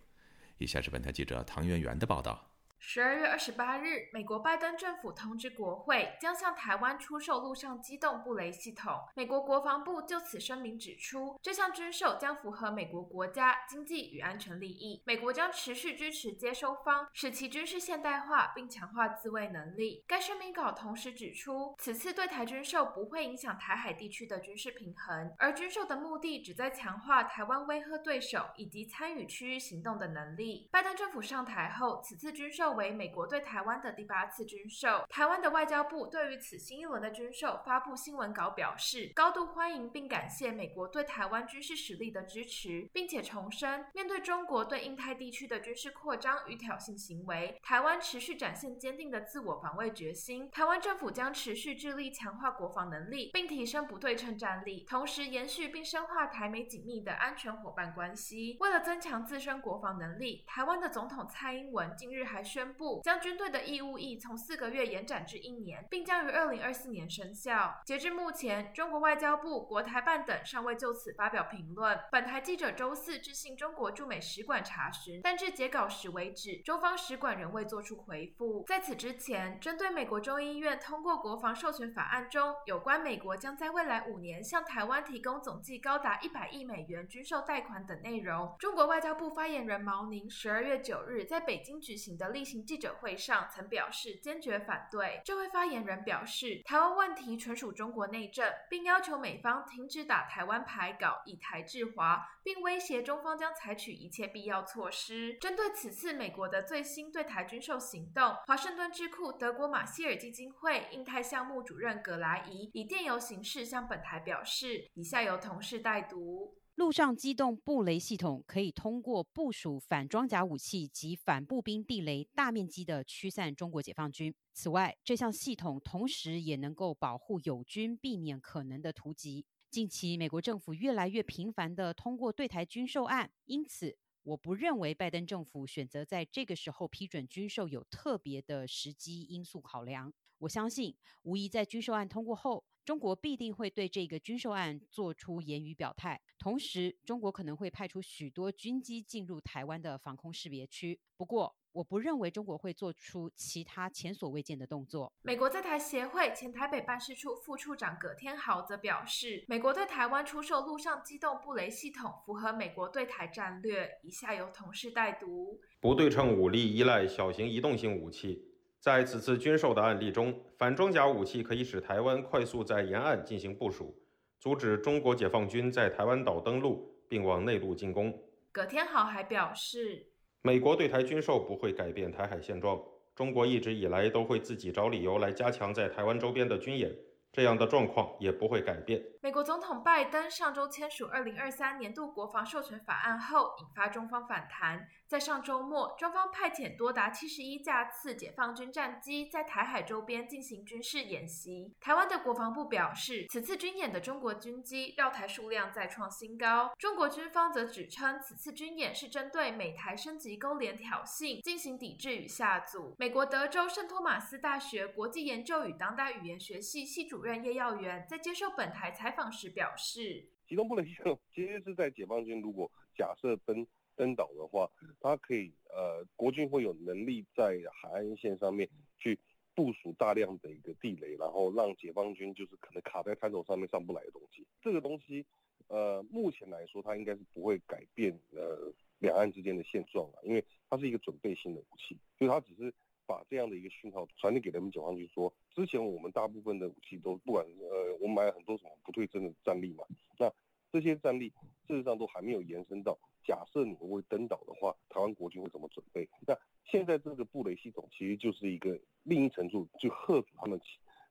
[0.59, 2.51] 以下是本台记者唐媛媛的报道。
[2.87, 8.93] 十二月二十八日，美国拜登政府通知国会将向台湾出售陆上机动布雷系统。
[9.17, 15.03] 美国国防部就此声明指出，这项军售将符合美国国家经济与安全利益。
[15.07, 20.05] 美国将持续支持接收方，使其军事现代化并强化自卫能力。
[20.07, 30.69] 该声明稿同时指出，此次对台军售不会影响台海地区的军事平衡，而军售的目的旨在强化台湾威吓对手以及参与区域行动的能力。
[30.71, 32.74] 拜登政府上台后，此次军售。
[32.77, 35.05] 为美国对台湾的第八次军售。
[35.09, 50.51] 台湾的外交部对于此新一轮的军售发布新闻稿表示，高度欢迎并感谢美国对台湾军事实力的支持，并且重申，面对中国对印太地区的军事扩张与挑衅行为，台湾持续展现坚定的自我防卫决心。
[50.51, 58.57] 台湾政府将持续致力强化国防能力，并提升不对称战力，同时延续并深化台美紧密的安全伙伴关系。
[58.61, 67.75] 为了增强自身国防能力，台湾的总统蔡英文近日还宣宣布，将军队的义务役从四个月延展至一年，并将于二零二四年生效。
[67.85, 72.01] 截至目前，中国外交部、国台办等尚未就此发表评论。
[72.11, 78.65] 本台记者周四致信中国驻美使馆查询，但至截稿时为止，中方使馆仍未作出回复。
[78.67, 95.21] 在此之前，针对美国众议院通过国防授权法案中有关美国将在未来五年向台湾提供总计高达一百亿美元军售贷款等内容，中国外交部发言人毛宁十二月九日在北京举行的例行记者会上曾表示坚决反对。
[95.25, 105.35] 这位发言人表示，台湾问题纯属中国内政，并要求美方停止打台湾牌稿，以台制华，并威胁中方将采取一切必要措施。
[105.41, 116.57] 针对此次美国的最新对台军售行动，华盛顿智库德国马歇尔基金会印太项目主任葛莱仪以电邮形式向本台表示，以下由同事代读。
[116.77, 124.35] 陆上机动布雷系统可以通过部署反装甲武器及反步兵地雷，大面积的驱散中国解放军。
[124.53, 129.47] 此外，这项系统同时也能够保护友军，避免可能的突击。
[129.71, 140.13] 近期，美国政府越来越频繁地通过对台军售案，因此，我不认为拜登政府选择在这个时候批准军售有特别的时机因素考量。
[140.39, 142.65] 我相信，无疑在军售案通过后。
[142.85, 151.01] 中国必定会对这个军售案做出言语表态，同时，中国可能会派出许多军机进入台湾的防空识别区。
[151.17, 155.11] 不过，我不认为中国会做出其他前所未见的动作。
[155.23, 163.89] 美国在台协会前台北办事处副处长葛天豪则表示，美国对台湾出售陆上机动布雷系统符合美国对台战略。
[164.03, 168.54] 以下由同事代读：不对称武力依赖小型移动性武器。
[168.85, 173.97] 在此次军售的案例中，反装甲武器可以使台湾快速在沿岸进行部署，
[174.39, 178.13] 阻止中国解放军在台湾岛登陆并往内陆进攻。
[178.53, 180.05] 葛天豪还表示，
[180.43, 182.79] 美国对台军售不会改变台海现状，
[183.15, 186.95] 中国一直以来都会自己找理由来加强在台湾周边的军演。
[187.35, 189.03] 这样的状况也不会改变。
[189.21, 194.87] 美国总统拜登上周签署二零二三年度国防授权法案后，引发中方反弹。
[195.07, 201.75] 在上周末，中方派遣多达七十一架次解放军战机在台海周边进行军事演习。
[201.81, 206.73] 台湾的国防部表示，此次军演的中国军机绕台数量再创新高。
[206.79, 212.95] 中国军方则指称，此次军演是针对美台升级勾连挑衅进行抵制与下阻。
[212.99, 229.19] 美国德州圣托马斯大学国际研究与当代语言学系系主任叶耀元在接受本台采访时表示：“机动部队系统其实是在解放军如果假设登登岛的话，它可以呃，国军会有能力在海岸线上面去
[229.55, 234.47] 部署大量的一个地雷，然后让解放军就是可能卡在滩头上面上不来的东西。
[234.61, 235.25] 这个东西
[235.69, 242.73] 呃，目前来说它应该是不会改变呃两岸之间的现状啊，因为它是一个准备性的武器，就它只是。”
[243.07, 249.85] 把这样的一个讯号传递给人民解放军，说之前我们大部分的武器都不管呃，我们买了很多什么不对称的战力嘛，
[250.19, 250.33] 那
[250.73, 251.29] 这些战力
[251.67, 256.09] 事实上都还没有延伸到，假设你们会登岛的话，台湾国军会怎么准备？
[256.27, 260.59] 那现在这个布雷系统其实就是一个另一层度去吓阻他们，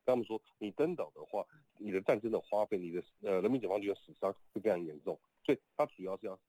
[0.03, 1.45] 跟他们说你登岛的话，
[1.77, 6.39] 你的战争的花费，你的呃人民解放军的死伤会非常严重，所以它主要是要。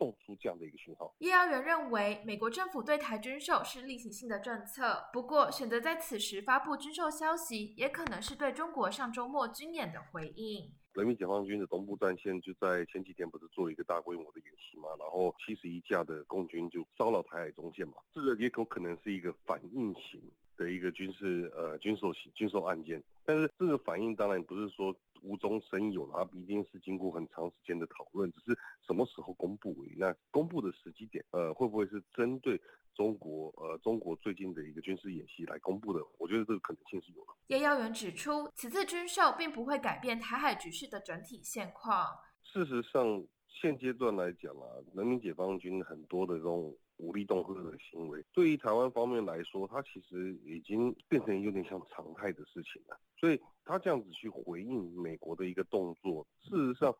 [0.00, 1.14] 送出这样的一个讯号。
[1.18, 10.72] 叶耀元认为，美国政府对台军售是例行性的政策，不过选择在此时发布军售消息，也可能是对中国上周末军演的回应。
[10.94, 20.20] 人民解放军的东部战线就在前几天不是做了一个大规模的演习嘛，然后七十一架的共军就骚扰台海中线嘛，这个也有可能是一个反应型
[20.56, 24.96] 的一个军事呃军售型军售案件，但是这个反应当然不是说。
[25.22, 29.84] 无中生有，它一定是经过很长时间的讨论，只是什么时候公布？
[29.96, 32.60] 那公布的时机点，呃，会不会是针对
[32.94, 33.52] 中国？
[33.56, 36.00] 呃，中国最近的一个军事演习来公布的？
[36.18, 37.32] 我觉得这个可能性是有的。
[37.48, 42.06] 叶耀元指出，此次军售并不会改变台海局势的整体现况。
[42.42, 53.00] 事实上，现阶段来讲啊，人民解放军很多的这种武力恫吓的行为，对于台湾方面来说，它其实已经变成有点像常态的事情了。
[53.18, 56.94] 所以他这样子去回应美国的一个动作，事实上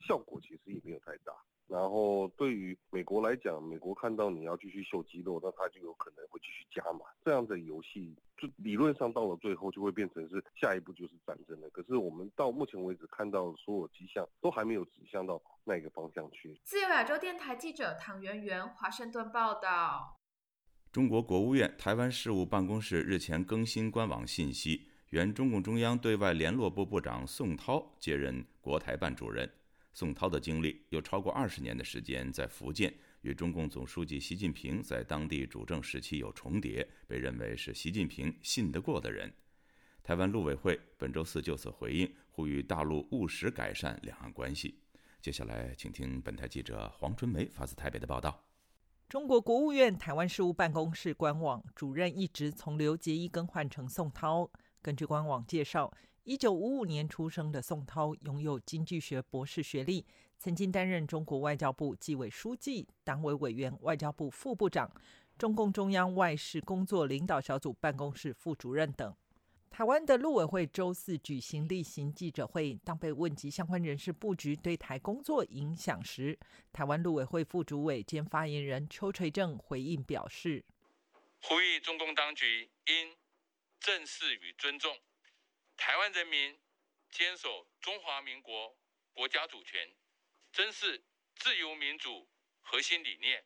[0.00, 1.32] 效果其实也没有太大。
[1.68, 11.68] 然后对于美国来讲，美国看到你要继续秀肌肉，那他就有可能会继继续加码，这样的游戏就理论上到了最后就会变成是下一步就是战争了。
[11.70, 16.56] 可是我们到目前为止看到的所有迹象都还没有指向到那个方向去。
[16.62, 20.16] 自由亚洲电台记者唐媛媛华盛顿报道。
[20.92, 29.50] 中国国务院台湾事务办公室日前更新官网信息，原中共中央对外联络部部长宋涛接任国台办主任。
[29.96, 32.92] 宋涛的经历有超过二十年的时间在福建，
[33.22, 39.32] 与中共总书记习近平在当地主政时期有重叠，被认为是习近平信得过的人。
[40.02, 44.78] 台湾陆委会本周四就此回应，呼吁大陆务实改善两岸关系。
[45.22, 48.44] 接下来，请听本台记者黄春梅发自台北的报道。
[49.08, 54.50] 中国国务院台湾事务办公室官网主任一职从刘杰一更换成宋涛。
[54.82, 55.90] 根据官网介绍，
[56.26, 60.04] 一九五五年出生的宋涛拥有经济学博士学历，
[60.40, 64.90] 曾经担任中国外交部纪委书记、党委委员、外交部副部长、
[65.38, 69.14] 中共中央外事工作领导小组办公室副主任等。
[69.70, 76.36] 台湾的陆委会周四举行例行记者会，当被问及相关人士布局对台工作影响时，
[76.72, 80.64] 台湾陆委会副主委兼发言人邱垂正回应表示
[81.42, 83.14] ：“呼吁中共当局应
[83.78, 84.92] 正视与尊重
[85.76, 86.58] 台湾人民
[87.10, 88.76] 坚守中华民国
[89.12, 89.94] 国家主权，
[90.52, 91.04] 珍视
[91.36, 92.28] 自由民主
[92.60, 93.44] 核心理念，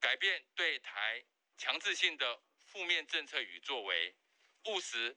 [0.00, 1.24] 改变对台
[1.56, 4.16] 强制性的负面政策与作为。”
[4.66, 5.16] 务实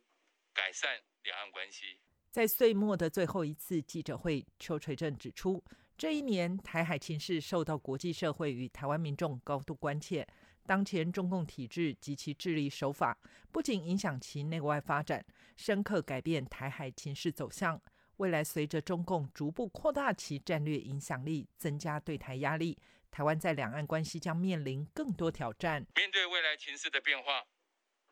[0.54, 2.00] 改善两岸关系。
[2.30, 5.62] 在岁末的最后一次记者会，邱垂正指出，
[5.98, 10.26] 这一年台海情势受到国际社会与台湾民众高度关切。
[10.66, 13.18] 当前中共体制及其治理手法，
[13.52, 15.26] 不仅影响其内外发展，
[15.62, 17.80] 深刻改变台海情势走向。
[18.18, 22.80] 未来随着中共逐步扩大其战略影响力，增加对台压力，
[23.12, 25.86] 台湾在两岸关系将面临更多挑战。
[25.96, 27.46] 面对未来情势的变化。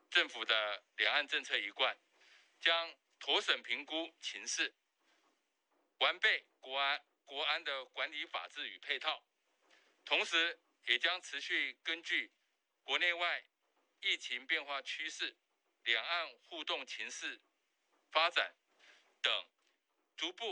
[0.10, 1.95] 政府的两岸政策一贯
[2.60, 4.74] 将妥审评估情势，
[6.00, 9.24] 完备国安国安的管理法制与配套，
[10.04, 12.32] 同时也将持续根据
[12.84, 13.43] 国内外
[14.02, 15.38] 疫情变化趋势、
[15.84, 17.42] 两岸互动情势
[18.12, 18.54] 发展
[19.22, 19.32] 等，
[20.16, 20.44] 逐步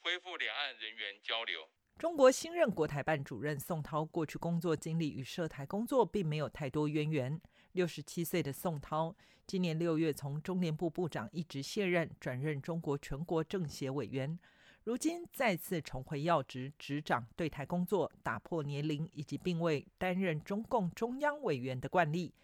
[0.00, 1.68] 恢复两岸人员交流。
[1.98, 7.40] 中国新任国台办主任宋涛过去工作经历与涉台工作并没有太多渊源。
[7.72, 9.14] 六十七岁的宋涛，
[9.46, 14.38] 今年六月从中联部部长一职卸任，转任中国全国政协委员，
[14.84, 22.34] 如今再次重回要职，执掌对台工作，打破年龄以及并未担任中共中央委员的惯例。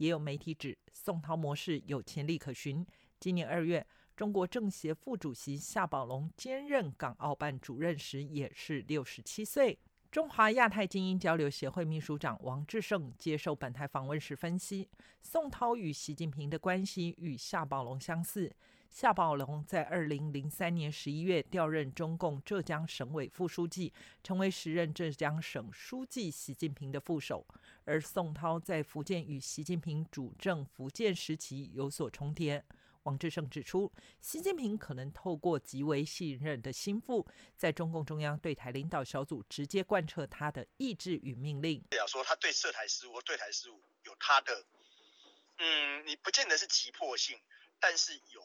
[0.00, 2.84] 也有媒体指，宋涛模式有潜力可循。
[3.18, 3.86] 今年二月，
[4.16, 9.78] 中国政协副主席夏宝龙兼任港澳办主任时，也是六十七岁。
[10.10, 14.88] 中华亚太精英交流协会秘书长王志胜接受本台访问时分析，
[15.20, 18.50] 宋涛与习近平的关系与夏宝龙相似。
[18.90, 23.92] 夏宝龙在二零零三年十一月调任中共浙江省委副书记，
[24.24, 27.46] 成为时任浙江省书记习近平的副手；
[27.84, 32.64] 而宋涛在福建与习近平主政福建时期有所重叠。
[33.04, 37.24] 王志胜指出，习近平可能透过极为信任的心腹，
[37.56, 41.82] 在中共中央对台领导小组直接贯彻他的意志与命令。
[41.96, 44.66] 要说他对涉台事务、对台事务有他的，
[45.58, 47.38] 嗯，你不见得是急迫性，
[47.80, 48.39] 但是有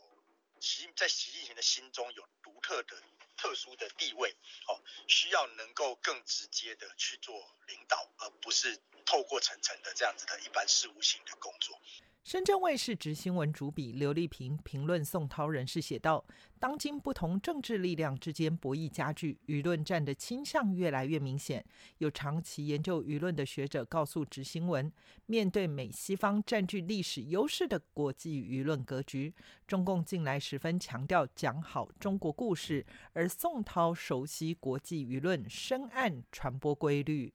[0.65, 3.03] 习在习近平的心中有独特的、
[3.37, 4.35] 特殊的地位，
[4.67, 11.79] 哦，需要能够更直接的去做领导，而不是透过层层的这样子的一般事务性的工作。
[12.25, 16.25] 深圳卫视执新闻主笔刘丽萍评论宋涛人士写道
[16.59, 21.63] ：“当今不同政治力量之间博弈加剧，舆论战的倾向越来越明显。
[21.99, 24.91] 有长期研究舆论的学者告诉执新闻，
[25.27, 29.31] 面对美西方占据历史优势的国际舆论格局，
[29.67, 37.31] 中共近来十分强调讲好中国故事，而宋涛熟悉国际舆论深谙传播规律。”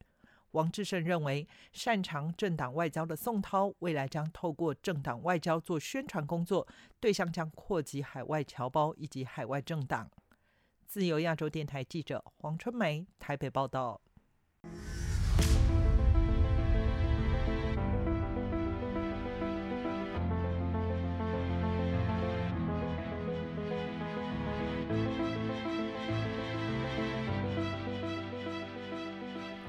[0.52, 6.66] 王志胜认为，擅长政党外交的宋涛，未来将透过政党外交做宣传工作，
[6.98, 10.10] 对象将扩及海外侨胞以及海外政党。
[10.86, 14.00] 自由亚洲电台记者黄春梅台北报道。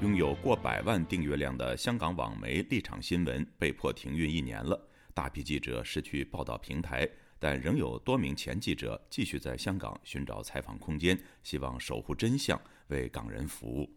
[0.02, 4.76] 拥有过百万订阅量的香港网媒立场新闻被迫停运一年了，
[5.14, 13.88] 大批记者失去报道平台，但仍有多名前记者继续在香港寻找采访空间，希望守护真相，为港人服务。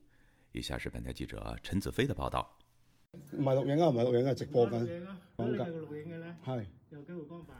[0.51, 2.55] 以下是本台记者陈子飞的报道。
[3.31, 5.07] 唔係錄影啊，唔係錄影啊，直播緊。
[5.35, 6.35] 講緊。
[6.45, 6.65] 係。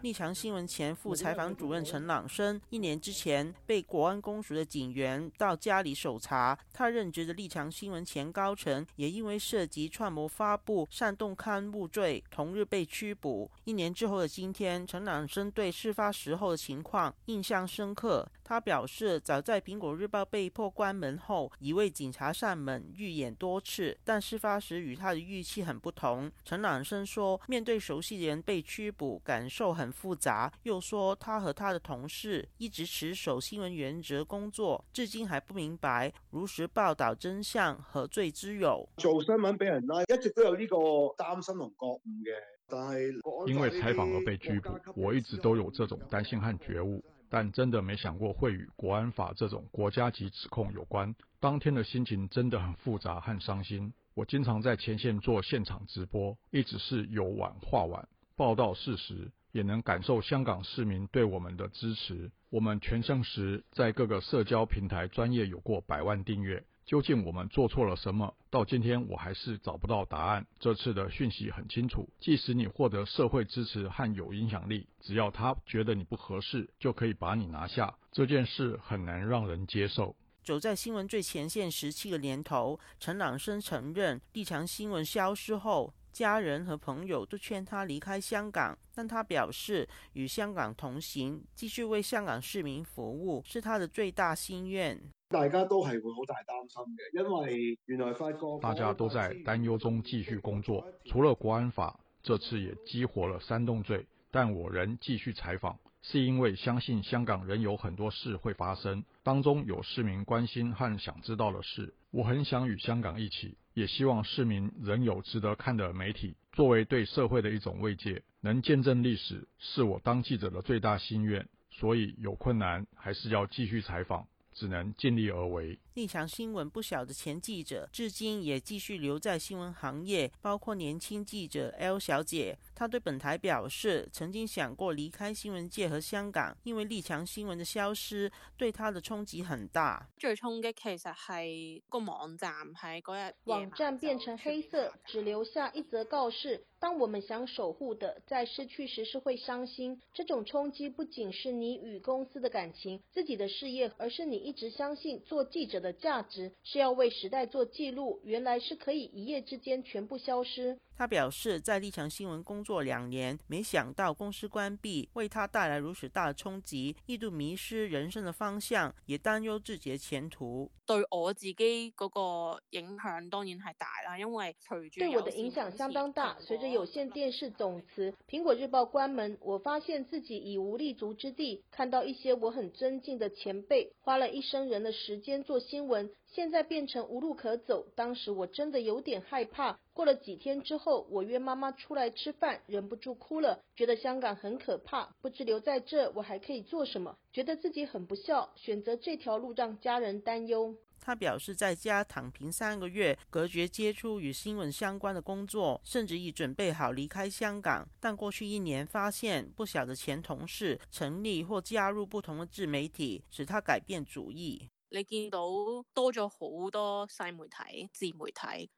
[0.02, 6.58] 立强新闻前副采访主任陈朗生，一年之前被国安公署的警员到家里搜查。
[6.72, 13.50] 他任职的立强新闻前高层也因为涉及串谋发布煽动刊物罪，同日被拘捕。
[13.64, 18.28] 一年之后的今天，陈朗生对事发时候的情况印象深刻。
[18.44, 26.32] 他表示，早在苹果日报被迫关门后，已为警察上门预演多次，但事发时与他的预期很不同。
[26.44, 29.20] 陈朗生说，面对熟悉的人被拘捕。
[29.26, 38.88] 感受很复杂，又说他和他的同事一直持守新闻原则工作，至今还不明白如实报道真相，何罪之有？
[38.98, 40.78] 做新闻俾人拉，一直都有呢个
[41.18, 42.32] 担心同觉悟嘅，
[42.68, 51.14] 但系因为采访而被拘捕，我一直都有这种担心和觉悟，但真的没想过会与国安法这种国家级指控有关。
[51.40, 53.92] 当天的心情真的很复杂和伤心。
[54.14, 58.08] 我经常在前线做现场直播，一直是有晚话晚。
[58.36, 62.32] 报道事实，也能感受香港市民对我们的支持。
[62.50, 68.36] 我们全盛时在各个社交平台专业有过百万订阅，究竟我们做错了什么？
[68.50, 70.46] 到今天我还是找不到答案。
[70.60, 77.96] 这次的讯息很清楚，即使你获得社会支持和有影响力，只要他觉得你不合适，就可以把你拿下。
[78.12, 80.16] 这件事很难让人接受。
[80.44, 85.94] 走在新闻最前线十七个年头，陈朗生承认，立强新闻消失后。
[86.16, 94.98] 家人和朋友都劝他离开香港，但他表示与香港同行，继续为香港市民服务是他的最大心愿。
[95.28, 100.88] 大家都係會好大擔心嘅，因為原來發覺大家都在擔憂中繼續工作。
[101.04, 111.94] 除了國安法，這次也激活了煽動罪，但我仍繼續採訪，是因为相信香港仍有很多事会发生，当中有市民关心和想知道的事。
[112.12, 113.58] 我很想与香港一起。
[113.76, 121.48] 也希望市民仍有值得看的媒体，作为对社会的一种慰藉，能见证历史，是我当记者的最大心愿。
[121.70, 124.26] 所以有困难还是要继续采访。
[124.56, 125.78] 只能尽力而为。
[125.96, 132.58] 立强新闻不小的前记者，至今也继续留在新闻行业，包括年轻记者 L 小姐。
[132.76, 140.06] 她对本台表示，曾经想过离开新闻界和香港，因为立强新闻的消失对她的冲击很大。
[140.18, 146.66] 最衝擊其實係個網站喺嗰日，网站变成黑色，只留下一则告示。
[146.78, 150.00] 当我们想守护的在失去时，是会伤心。
[150.14, 160.80] 这种冲击不仅是你与公司的感情、自己的事业，而是你一直相信做记者的的价值是要为时代做记录，原来是可以一夜之间全部消失。
[160.98, 170.72] 他表示，在立强新闻工作两年，没想到公司关闭为他带来如此大的冲击，一度迷失人生的方向，也担忧自己的前途。
[170.86, 171.54] 对我自己
[171.98, 176.38] 嗰個影响当然係大啦，因為隨住對我的影响相当大。
[176.40, 181.64] 随着有線電視總辭，蘋果日报》关门，我发现自己已无立足之地。
[181.72, 187.88] 看到一些我很尊敬的前辈，花了一生人的时间做新闻，现在变成无路可走。
[187.96, 189.80] 当时我真的有点害怕。
[189.94, 200.76] 过了几天之後，我约妈妈出来吃饭，忍不住哭了，觉得香港很可怕，不知留在这我还可以做什么，觉得自己很不孝，选择这条路让家人担忧。
[201.00, 207.88] 他表示在家躺平三个月，隔绝接触与新闻相关的工作，甚至已准备好离开香港。
[208.00, 214.70] 但过去一年发现不小的前同事成立或加入不同的自媒体，使他改变主意。
[214.90, 215.48] 你見到
[215.94, 218.70] 多咗好多細媒體、自媒體。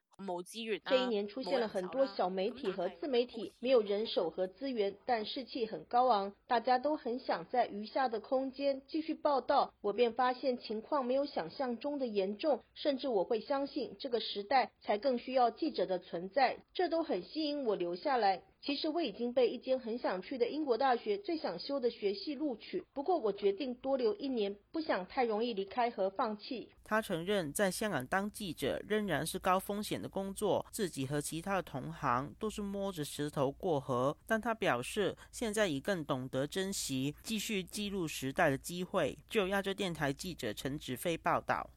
[0.84, 9.72] 這一年出现了很多小媒体和自媒体，没有人手和资源，但士气很高昂，大家都很想在余下的空间继续报道。
[9.80, 18.42] 我便发现情况没有想象中的严重，甚至我会相信这个时代才更需要记者的存在，这都很吸引我留下來。
[18.60, 26.66] 其實我已經被一間很想去的英國大學最想修的學系錄取，不過我決定多留一年，不想太容易離開和放棄。
[26.84, 39.18] 他承認在香港當記者仍然是高風險的工作，自己和其他的同行都是摸着石頭過河，但他表示現在已更懂得珍惜繼續記錄時代的機會。
[39.30, 41.70] 就亞洲電台記者陳子飛報道。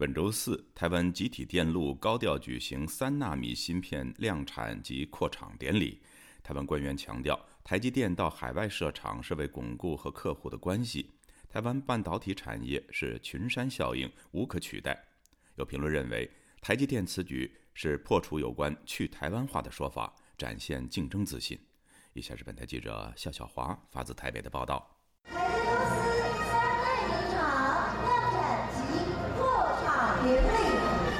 [0.00, 6.00] 本周四，台湾集体电路高调举行三纳米芯片量产及扩厂典礼。
[6.40, 11.10] 台湾官员强调，台积电到海外设厂是为巩固和客户的关系。
[11.48, 14.96] 台湾半导体产业是群山效应，无可取代。
[15.56, 16.30] 有评论认为，
[16.60, 21.58] 台积电此举是破除有关去台湾化的说法，展现竞争自信。
[22.12, 24.96] 以下是本台记者肖小华发自台北的报道。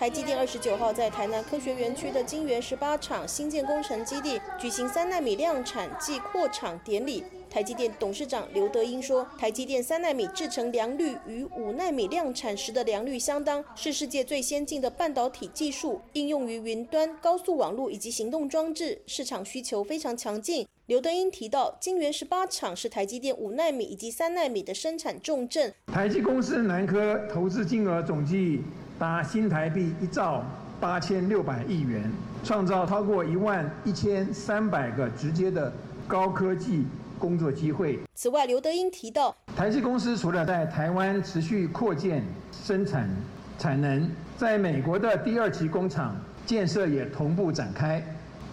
[0.09, 7.23] 台积电二十九号在台南科学园区的金源十八厂新建工程基地举行三纳米量产暨扩厂典礼。
[7.51, 25.75] 台积电董事长刘德英说：“台积电三纳米制程良率与五纳米量产时的良率相当，是世界最先进的半导体技术，应用于云端、高速网络以及行动装置，市场需求非常强劲。”刘德英提到，金源十八厂是台积电五纳米以及三纳米的生产重镇。
[25.93, 28.63] 台积公司南科投资金额总计
[28.99, 30.45] 达新台币一兆
[30.81, 32.11] 八千六百亿元，
[32.43, 35.73] 创造超过一万一千三百个直接的
[36.07, 36.85] 高科技。
[37.19, 37.99] 工作机会。
[38.15, 42.23] 此外，刘德英提到，台积公司除了在台湾持续扩建
[42.53, 43.11] 生产
[43.59, 46.15] 产能，在美国的第二期工厂
[46.47, 48.01] 建设也同步展开，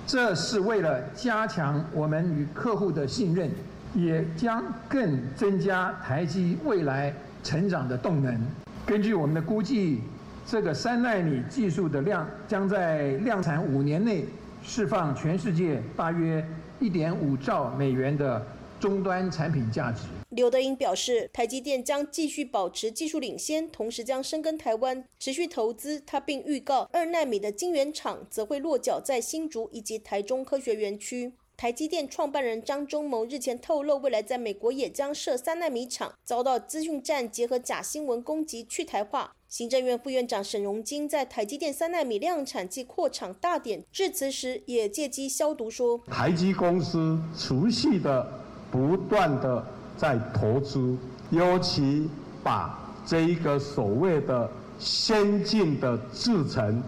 [0.08, 3.52] 这是为了加强我们与客户的信任，
[3.94, 8.36] 也将更增加台积未来成长的动能。
[8.84, 10.02] 根据我们的估计，
[10.48, 14.26] 这个三纳米技术的量将在量产五年内
[14.64, 16.46] 释放全世界大约
[16.80, 18.46] 一点五兆美元的。
[18.78, 20.02] 终端产品价值。
[20.30, 26.00] 刘德英表示，台积电将继续保持技术领先，同时将深耕台湾，持续投资。
[26.06, 31.34] 他并预告，二纳米的晶圆厂则会落脚在新竹以及台中科学园区。
[31.58, 39.34] 台积电创办人张忠谋日前透露，未来在美国也将设三纳米厂，遭到资讯站结合假新闻攻击去台化。
[39.58, 48.30] 行政院副院长沈荣金在台积电三纳米量产及扩厂大典致辞时，也借机消毒说：台积公司持续的。
[48.70, 50.98] 不断的在投资，
[51.30, 52.10] 尤其
[52.44, 56.84] 把这一个所谓的先进的制程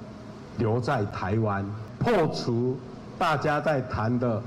[0.57, 1.65] 留在台湾，
[1.97, 2.76] 破除
[3.18, 4.43] 大家在谈的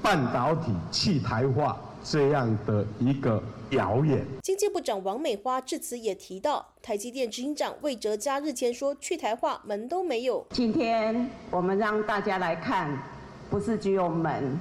[0.00, 4.24] 半导体弃台化这样的一个谣言。
[4.42, 10.46] 经济部长王美花致辞也提到，台积电执行长魏哲嘉日前说去台化门都没有。
[10.50, 12.96] 今天我们让大家来看，
[13.50, 14.58] 不是只有门。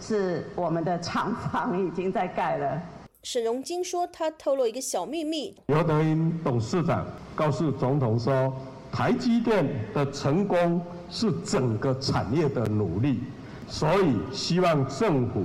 [0.00, 2.80] 是我们的厂房已经在盖了。
[3.24, 5.56] 沈荣金说，他透露一个小秘密。
[5.66, 7.04] 刘德英董事长
[7.34, 8.54] 告诉总统说，
[8.92, 10.80] 台积电的成功
[11.10, 13.18] 是整个产业的努力，
[13.66, 15.42] 所以希望政府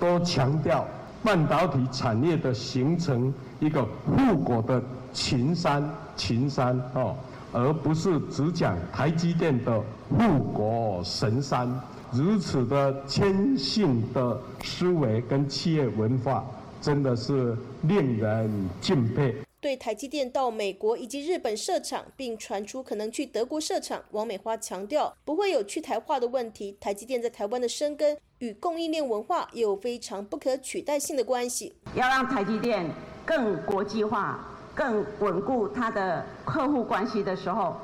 [0.00, 0.88] 多强调
[1.22, 5.82] 半导体产业的形成一个护国的群山，
[6.16, 7.14] 群山哦，
[7.52, 11.68] 而不是只讲台积电的护国神山。
[12.12, 16.44] 如此的谦逊的思维跟企业文化，
[16.80, 18.50] 真的是令人
[18.80, 19.34] 敬佩。
[19.60, 26.74] 对台积电到美国以及日本设厂，并传出可能去德国设厂，王美花强调不会有去台化的问题。
[26.80, 31.74] 台积电在台湾的生根与供应链文化有非常不可取代性的关系。
[31.94, 32.90] 要让台积电
[33.26, 37.76] 更国际化、更稳固它的客户关系的时候，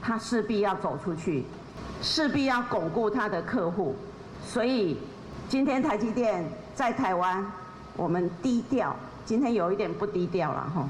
[0.00, 1.44] 它势必要走出去。
[2.00, 3.94] 势必要巩固他的客户，
[4.46, 4.98] 所以
[5.48, 7.50] 今天台积电在台湾，
[7.96, 8.94] 我们低调。
[9.24, 10.86] 今天有一点不低调了哈，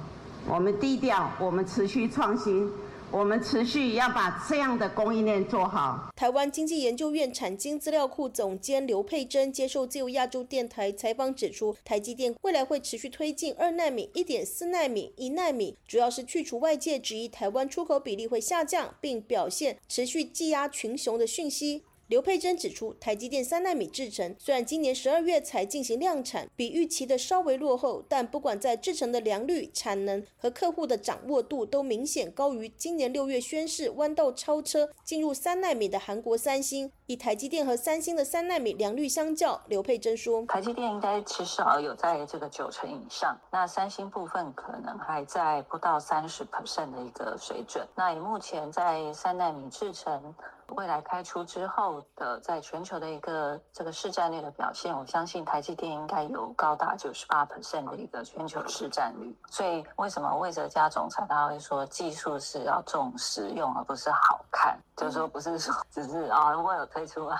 [0.46, 2.70] 我们低调，我们持续创新。
[3.10, 6.10] 我们持续要把这样的供应链做好。
[6.16, 21.84] 台湾经济研究院产经资料库总监刘佩珍接受自由亚洲电台采访指出，台积电未来会持续推进二纳米、一点四纳米、一纳米，主要是去除外界质疑台湾出口比例会下降，并表现持续技压群雄的讯息。
[22.08, 36.92] 刘佩珍指出，台积电三纳米制程虽然今年十二月才进行量产，比预期的稍微落后，但不管在制程的良率、产能和客户的掌握度，都明显高于今年六月宣示弯道超车进入三纳米的韩国三星。
[37.06, 47.86] 以台积电和三星的三纳米良率相较，刘佩珍说，台积电应该至少有在这个九成以上，那三星部分可能还在不到三十 percent 的一个水准。
[47.94, 50.34] 那以目前在三纳米制程。
[50.68, 59.36] 未来开出之后的，在全球的一个这个市占率的表现，我相信台积电应该有高达九十八 percent 的一个全球市占率。
[59.50, 67.38] 所以为什么魏哲家总裁他会说技术是要重实用而不是好看，就是说不是说只是啊如果有推出来。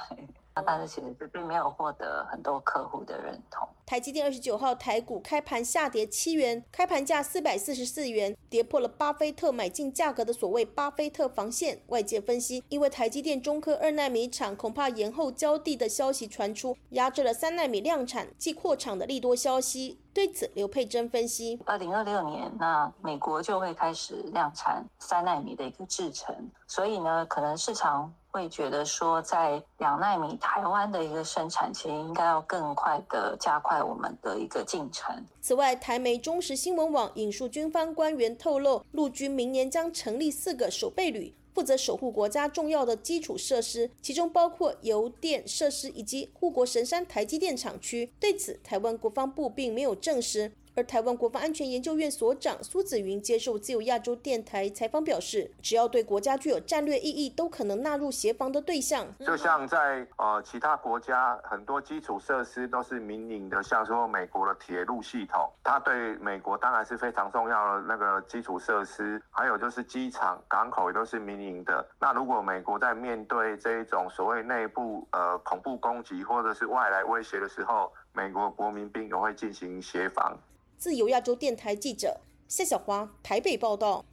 [0.64, 3.68] 但是其实并没有获得很多客户的认同。
[3.84, 11.80] 台积电二十九号台股开盘下跌七元，开盘价四百四十四元，跌破了巴菲特买进价格的所谓巴菲特防线。
[11.88, 19.98] 外界分析，因为台积电中科二纳米厂恐怕延后交地的消息传出，压制了三纳米量产即扩厂的利多消息。
[20.14, 26.32] 对此，刘佩珍分析：二零二六年，那美国就会开始量产三纳米的一个制程，
[26.68, 28.14] 所以呢，可能市场。
[28.34, 35.24] 会觉得说，在两纳米台湾的一个生产，其实应该要更快的加快我们的一个进程。
[35.40, 41.32] 此外，台媒中时新闻网引述军方官员透露，陆军明年将成立四个守备旅。
[41.54, 48.10] 负责守护国家重要的基础设施，其中包括邮电设施以及护国神山台积电厂区。
[48.18, 50.52] 对此，台湾国防部并没有证实。
[50.76, 59.06] 而台湾国防安全研究院所长苏子云接受自由亚洲电台采访表示，只要对国家具有战略意义，都可能纳入协防的对象。
[59.20, 69.22] 就像在呃其他国家，很多基础设施都是民营的，像说美国的铁路系统，它对美国当然是非常重要的那个基础设施。
[69.30, 71.86] 还有就是机场、港口也都是民营的。
[72.00, 80.36] 那如果美国在面对这一种所谓内部呃恐怖攻击或者是外来威胁的时候，美国国民兵也会进行协防。
[80.84, 84.04] 自由亚洲电台记者夏小华台北报道。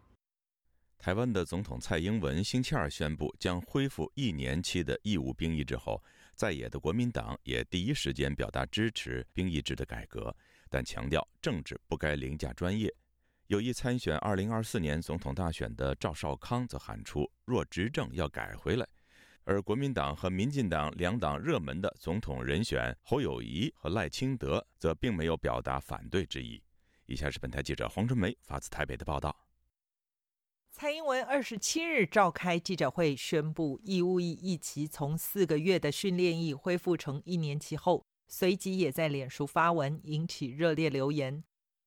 [0.97, 6.01] 台湾的总统蔡英文星期二宣布将恢复一年期的义务兵役之后，
[6.33, 10.33] 在野的国民党也第一时间表达支持兵役制的改革，
[10.69, 12.89] 但强调政治不该凌驾专业。
[13.47, 18.87] 有意参选二零二四年总统大选的赵少康则喊出：若执政要改回来。
[19.43, 26.61] 而国民党和民进党两党热门的总统人选侯友谊和赖清德则并没有表达反对之意。
[27.05, 29.35] 以下是本台记者黄春梅发自台北的报道。
[30.71, 41.43] 蔡英文二十七日召开记者会，宣布义务役役期从四个月的训练役恢复成一年期后，随即也在脸书发文，引起热烈留言。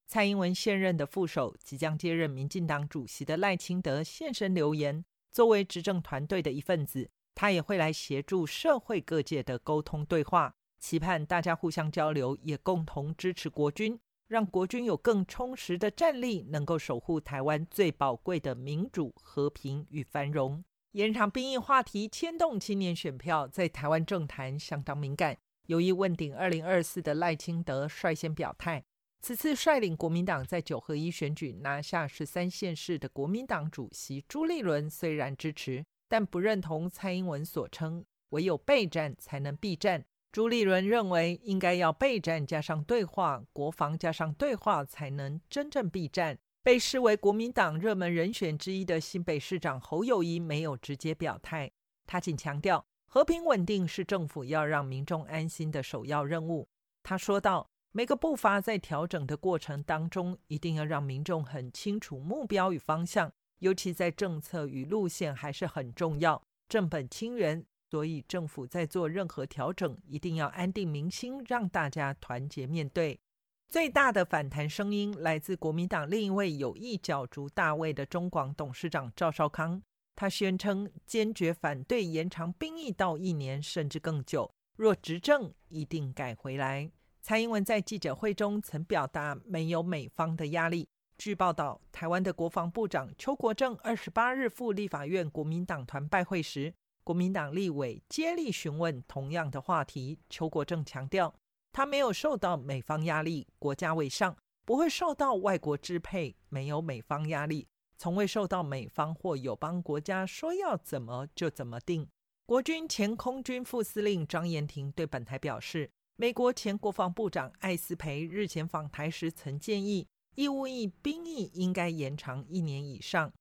[0.06, 7.10] 蔡英文现任的副手、即将接任民进党主席的赖清德现身留言，作为执政团队的一份子。
[7.34, 20.64] 他也会来协助社会各界的沟通对话，期盼大家互相交流，也共同支持国军，让国军有更充实的战力，能够守护台湾最宝贵的民主、和平与繁荣。
[20.92, 25.36] 延长兵役话题牵动青年选票，在台湾政坛相当敏感。
[25.66, 28.84] 有意问鼎二零二四的赖清德率先表态，
[29.20, 35.84] 此次率领国民党在九合一选举拿下十三县市的国民党主席朱立伦虽然支持。
[36.14, 40.04] 但不认同蔡英文所称“唯有备战才能避战”。
[40.30, 46.38] 朱立伦认为，应该要备战加上对话，国防加上对话，才能真正避战。
[46.62, 51.68] 被视为国民党热门人选之一的新北市长侯友谊没有直接表态，
[52.06, 56.68] 他仅强调和平稳定是政府要让民众安心的首要任务。
[57.02, 67.64] 他说道：“每个步伐在调整的过程当中，一定要让民众很清楚目标与方向。”尤其在政策与路线还是很重要，正本清源。
[67.90, 73.20] 所以政府在做任何调整，一定要安定民心，让大家团结面对。
[73.68, 79.80] 最大的反弹声音来自国民党另一位有意角逐大位的中广董事长赵少康，
[80.16, 86.90] 他宣称坚决反对延长兵役到一年甚至更久，若执政一定改回来。
[87.20, 90.88] 蔡英文在记者会中曾表达没有美方的压力。
[91.16, 100.18] 据报道，台湾的国防部长邱国正二十八日赴立法院国民党团拜会时，国民党立委接力询问同样的话题。
[100.28, 101.32] 邱国正强调，
[101.72, 112.08] 他没有受到美方压力，国家为上，不会受到外国支配，没有美方压力，从未受到美方或友邦国家说要怎么就怎么定。
[112.44, 120.08] 国军前空军副司令张延廷对本台表示，美国前国防部长艾斯培日前访台时曾建议。
[120.36, 123.32] 义务役兵役应该延长一年以上。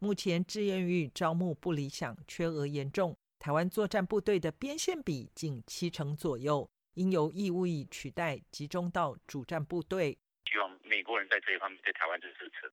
[0.00, 3.16] 目前志愿役招募不理想，缺额严重。
[3.38, 10.18] 台湾作战部队的边线比仅七成左右，应由义务役取代，集中到主战部队。
[10.50, 12.66] 希望美国人在这一方面对台湾的支持，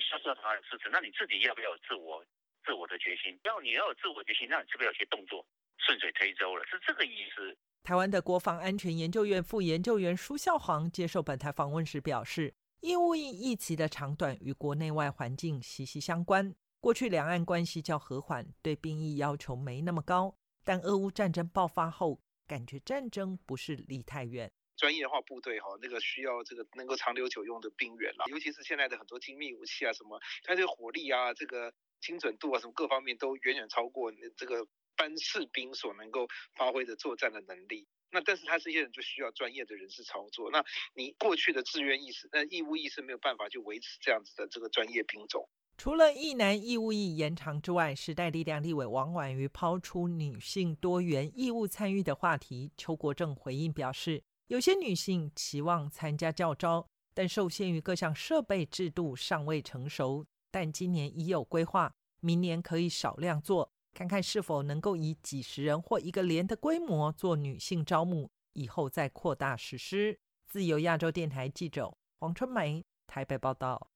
[0.00, 2.24] 消失台湾的支持，那你自己要不要有自我、
[2.66, 3.38] 自我的决心？
[3.44, 5.46] 要你要有自我决心，那你是不是有些动作
[5.78, 6.64] 顺水推舟了？
[6.66, 7.56] 是这个意思。
[7.84, 12.52] 台湾的国防安全研究院副研究员舒孝煌接受本台访问时表示。
[12.82, 16.52] 义务役役期的长短与国内外环境息息相关。
[16.80, 20.36] 过去两岸关系较和缓，对兵役要求没那么高。
[20.64, 24.50] 但俄乌战争爆发后，感觉战争不是离太远。
[24.76, 34.66] 专业化部队哈，那个需要这个能够长留久用的兵员啦，尤其是现在的很多精密武器啊，什么它这个火力啊，这个精准度啊，什么各方面都远远超过这个
[34.96, 36.26] 班士兵所能够
[36.56, 37.86] 发挥的作战的能力。
[38.12, 40.50] 那但是他这些人就需要专业的人士操作。
[40.50, 45.48] 那你过去的志愿意识、那义务意识没有办法就维持这样子的这个专业兵种。
[45.78, 52.70] 除了一男义务役延长之外，时代力量立委王婉瑜抛出女性多元义务参与的话题。
[52.76, 60.26] 邱国正回应表示，有些女性期望参加教招，但受限于各项设备制度尚未成熟。
[60.50, 63.72] 但今年已有规划，明年可以少量做。
[63.94, 70.18] 看看是否能够以几十人或一个连的规模做女性招募，以后再扩大实施。
[70.46, 73.88] 自由亚洲电台记者黄春梅台北报道。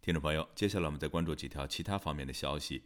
[0.00, 2.84] 听众朋友，接下来我们再关注几条其他方面的消息。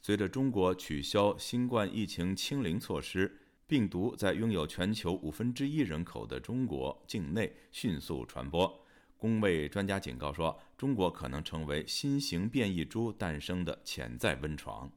[0.00, 8.84] 随着中国取消新冠疫情清零措施，病毒在拥有全球五分之一人口的中国境内迅速传播。
[9.16, 14.92] 工卫专家警告说，中国可能成为新型变异株诞生的潜在温床。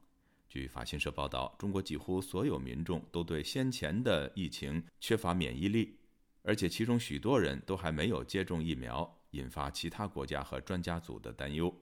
[0.49, 5.97] 据法新社报道，中国几乎所有民众都对先前的疫情缺乏免疫力，
[6.41, 11.73] 而且其中许多人都还没有接种疫苗，引发其他国家和专家组的担忧。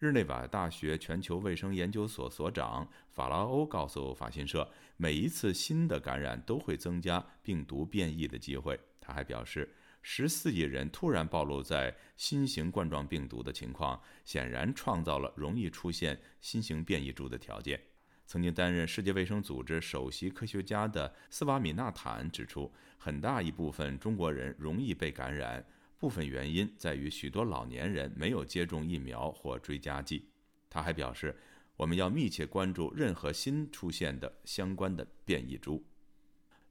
[0.00, 8.78] 日内瓦大学全球卫生研究所所长法拉欧告诉法新社，每一次新的感染都会增加病毒变异的机会。
[9.00, 9.72] 他还表示，
[10.06, 17.80] 十四亿人突然暴露在新型冠状病毒的情况，显然创造了容易出现新型变异株的条件。
[18.26, 25.64] 曾经担任世界卫生组织首席科学家的斯瓦米纳坦指出，很大一部分中国人容易被感染。
[25.98, 30.28] 部分原因在于许多老年人没有接种疫苗或追加剂。
[30.68, 31.34] 他还表示，
[31.78, 35.82] 我们要密切关注任何新出现的相关的变异株。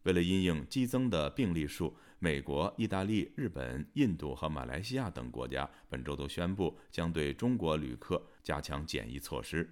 [0.03, 9.69] 为了因应激增的病例数，美国、意大利、日本、印度和马来西亚等国家本周都宣布将对中国旅客加强检疫措施。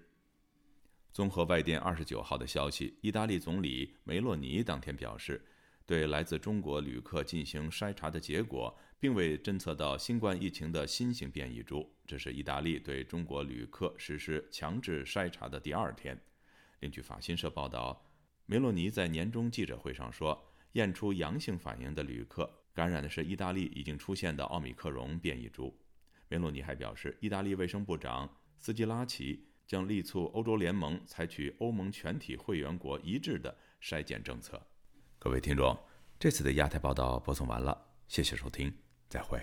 [1.11, 5.45] 综合外电二十九号的消息，意大利总理梅洛尼当天表示，
[5.86, 8.77] 对来自中国旅客进行筛查的结果。
[9.01, 11.91] 并未侦测到新冠疫情的新型变异株。
[12.05, 16.15] 这是意大利对中国旅客实施强制筛查的第二天。
[16.82, 17.99] 另据法新社报道，
[18.52, 20.38] 梅洛尼在年终记者会上说，
[20.74, 25.74] 验出阳性反应的旅客感染的是意大利已经出现的奥密克戎变异株。
[26.28, 34.62] 梅洛尼还表示，意大利卫生部长斯基拉奇将力促欧洲联盟采取欧盟全体会员国一致的筛检政策。
[35.18, 35.80] 各位听众，
[36.20, 38.70] 这次的亚太报道播送完了，谢谢收听。
[39.08, 39.39] 再会。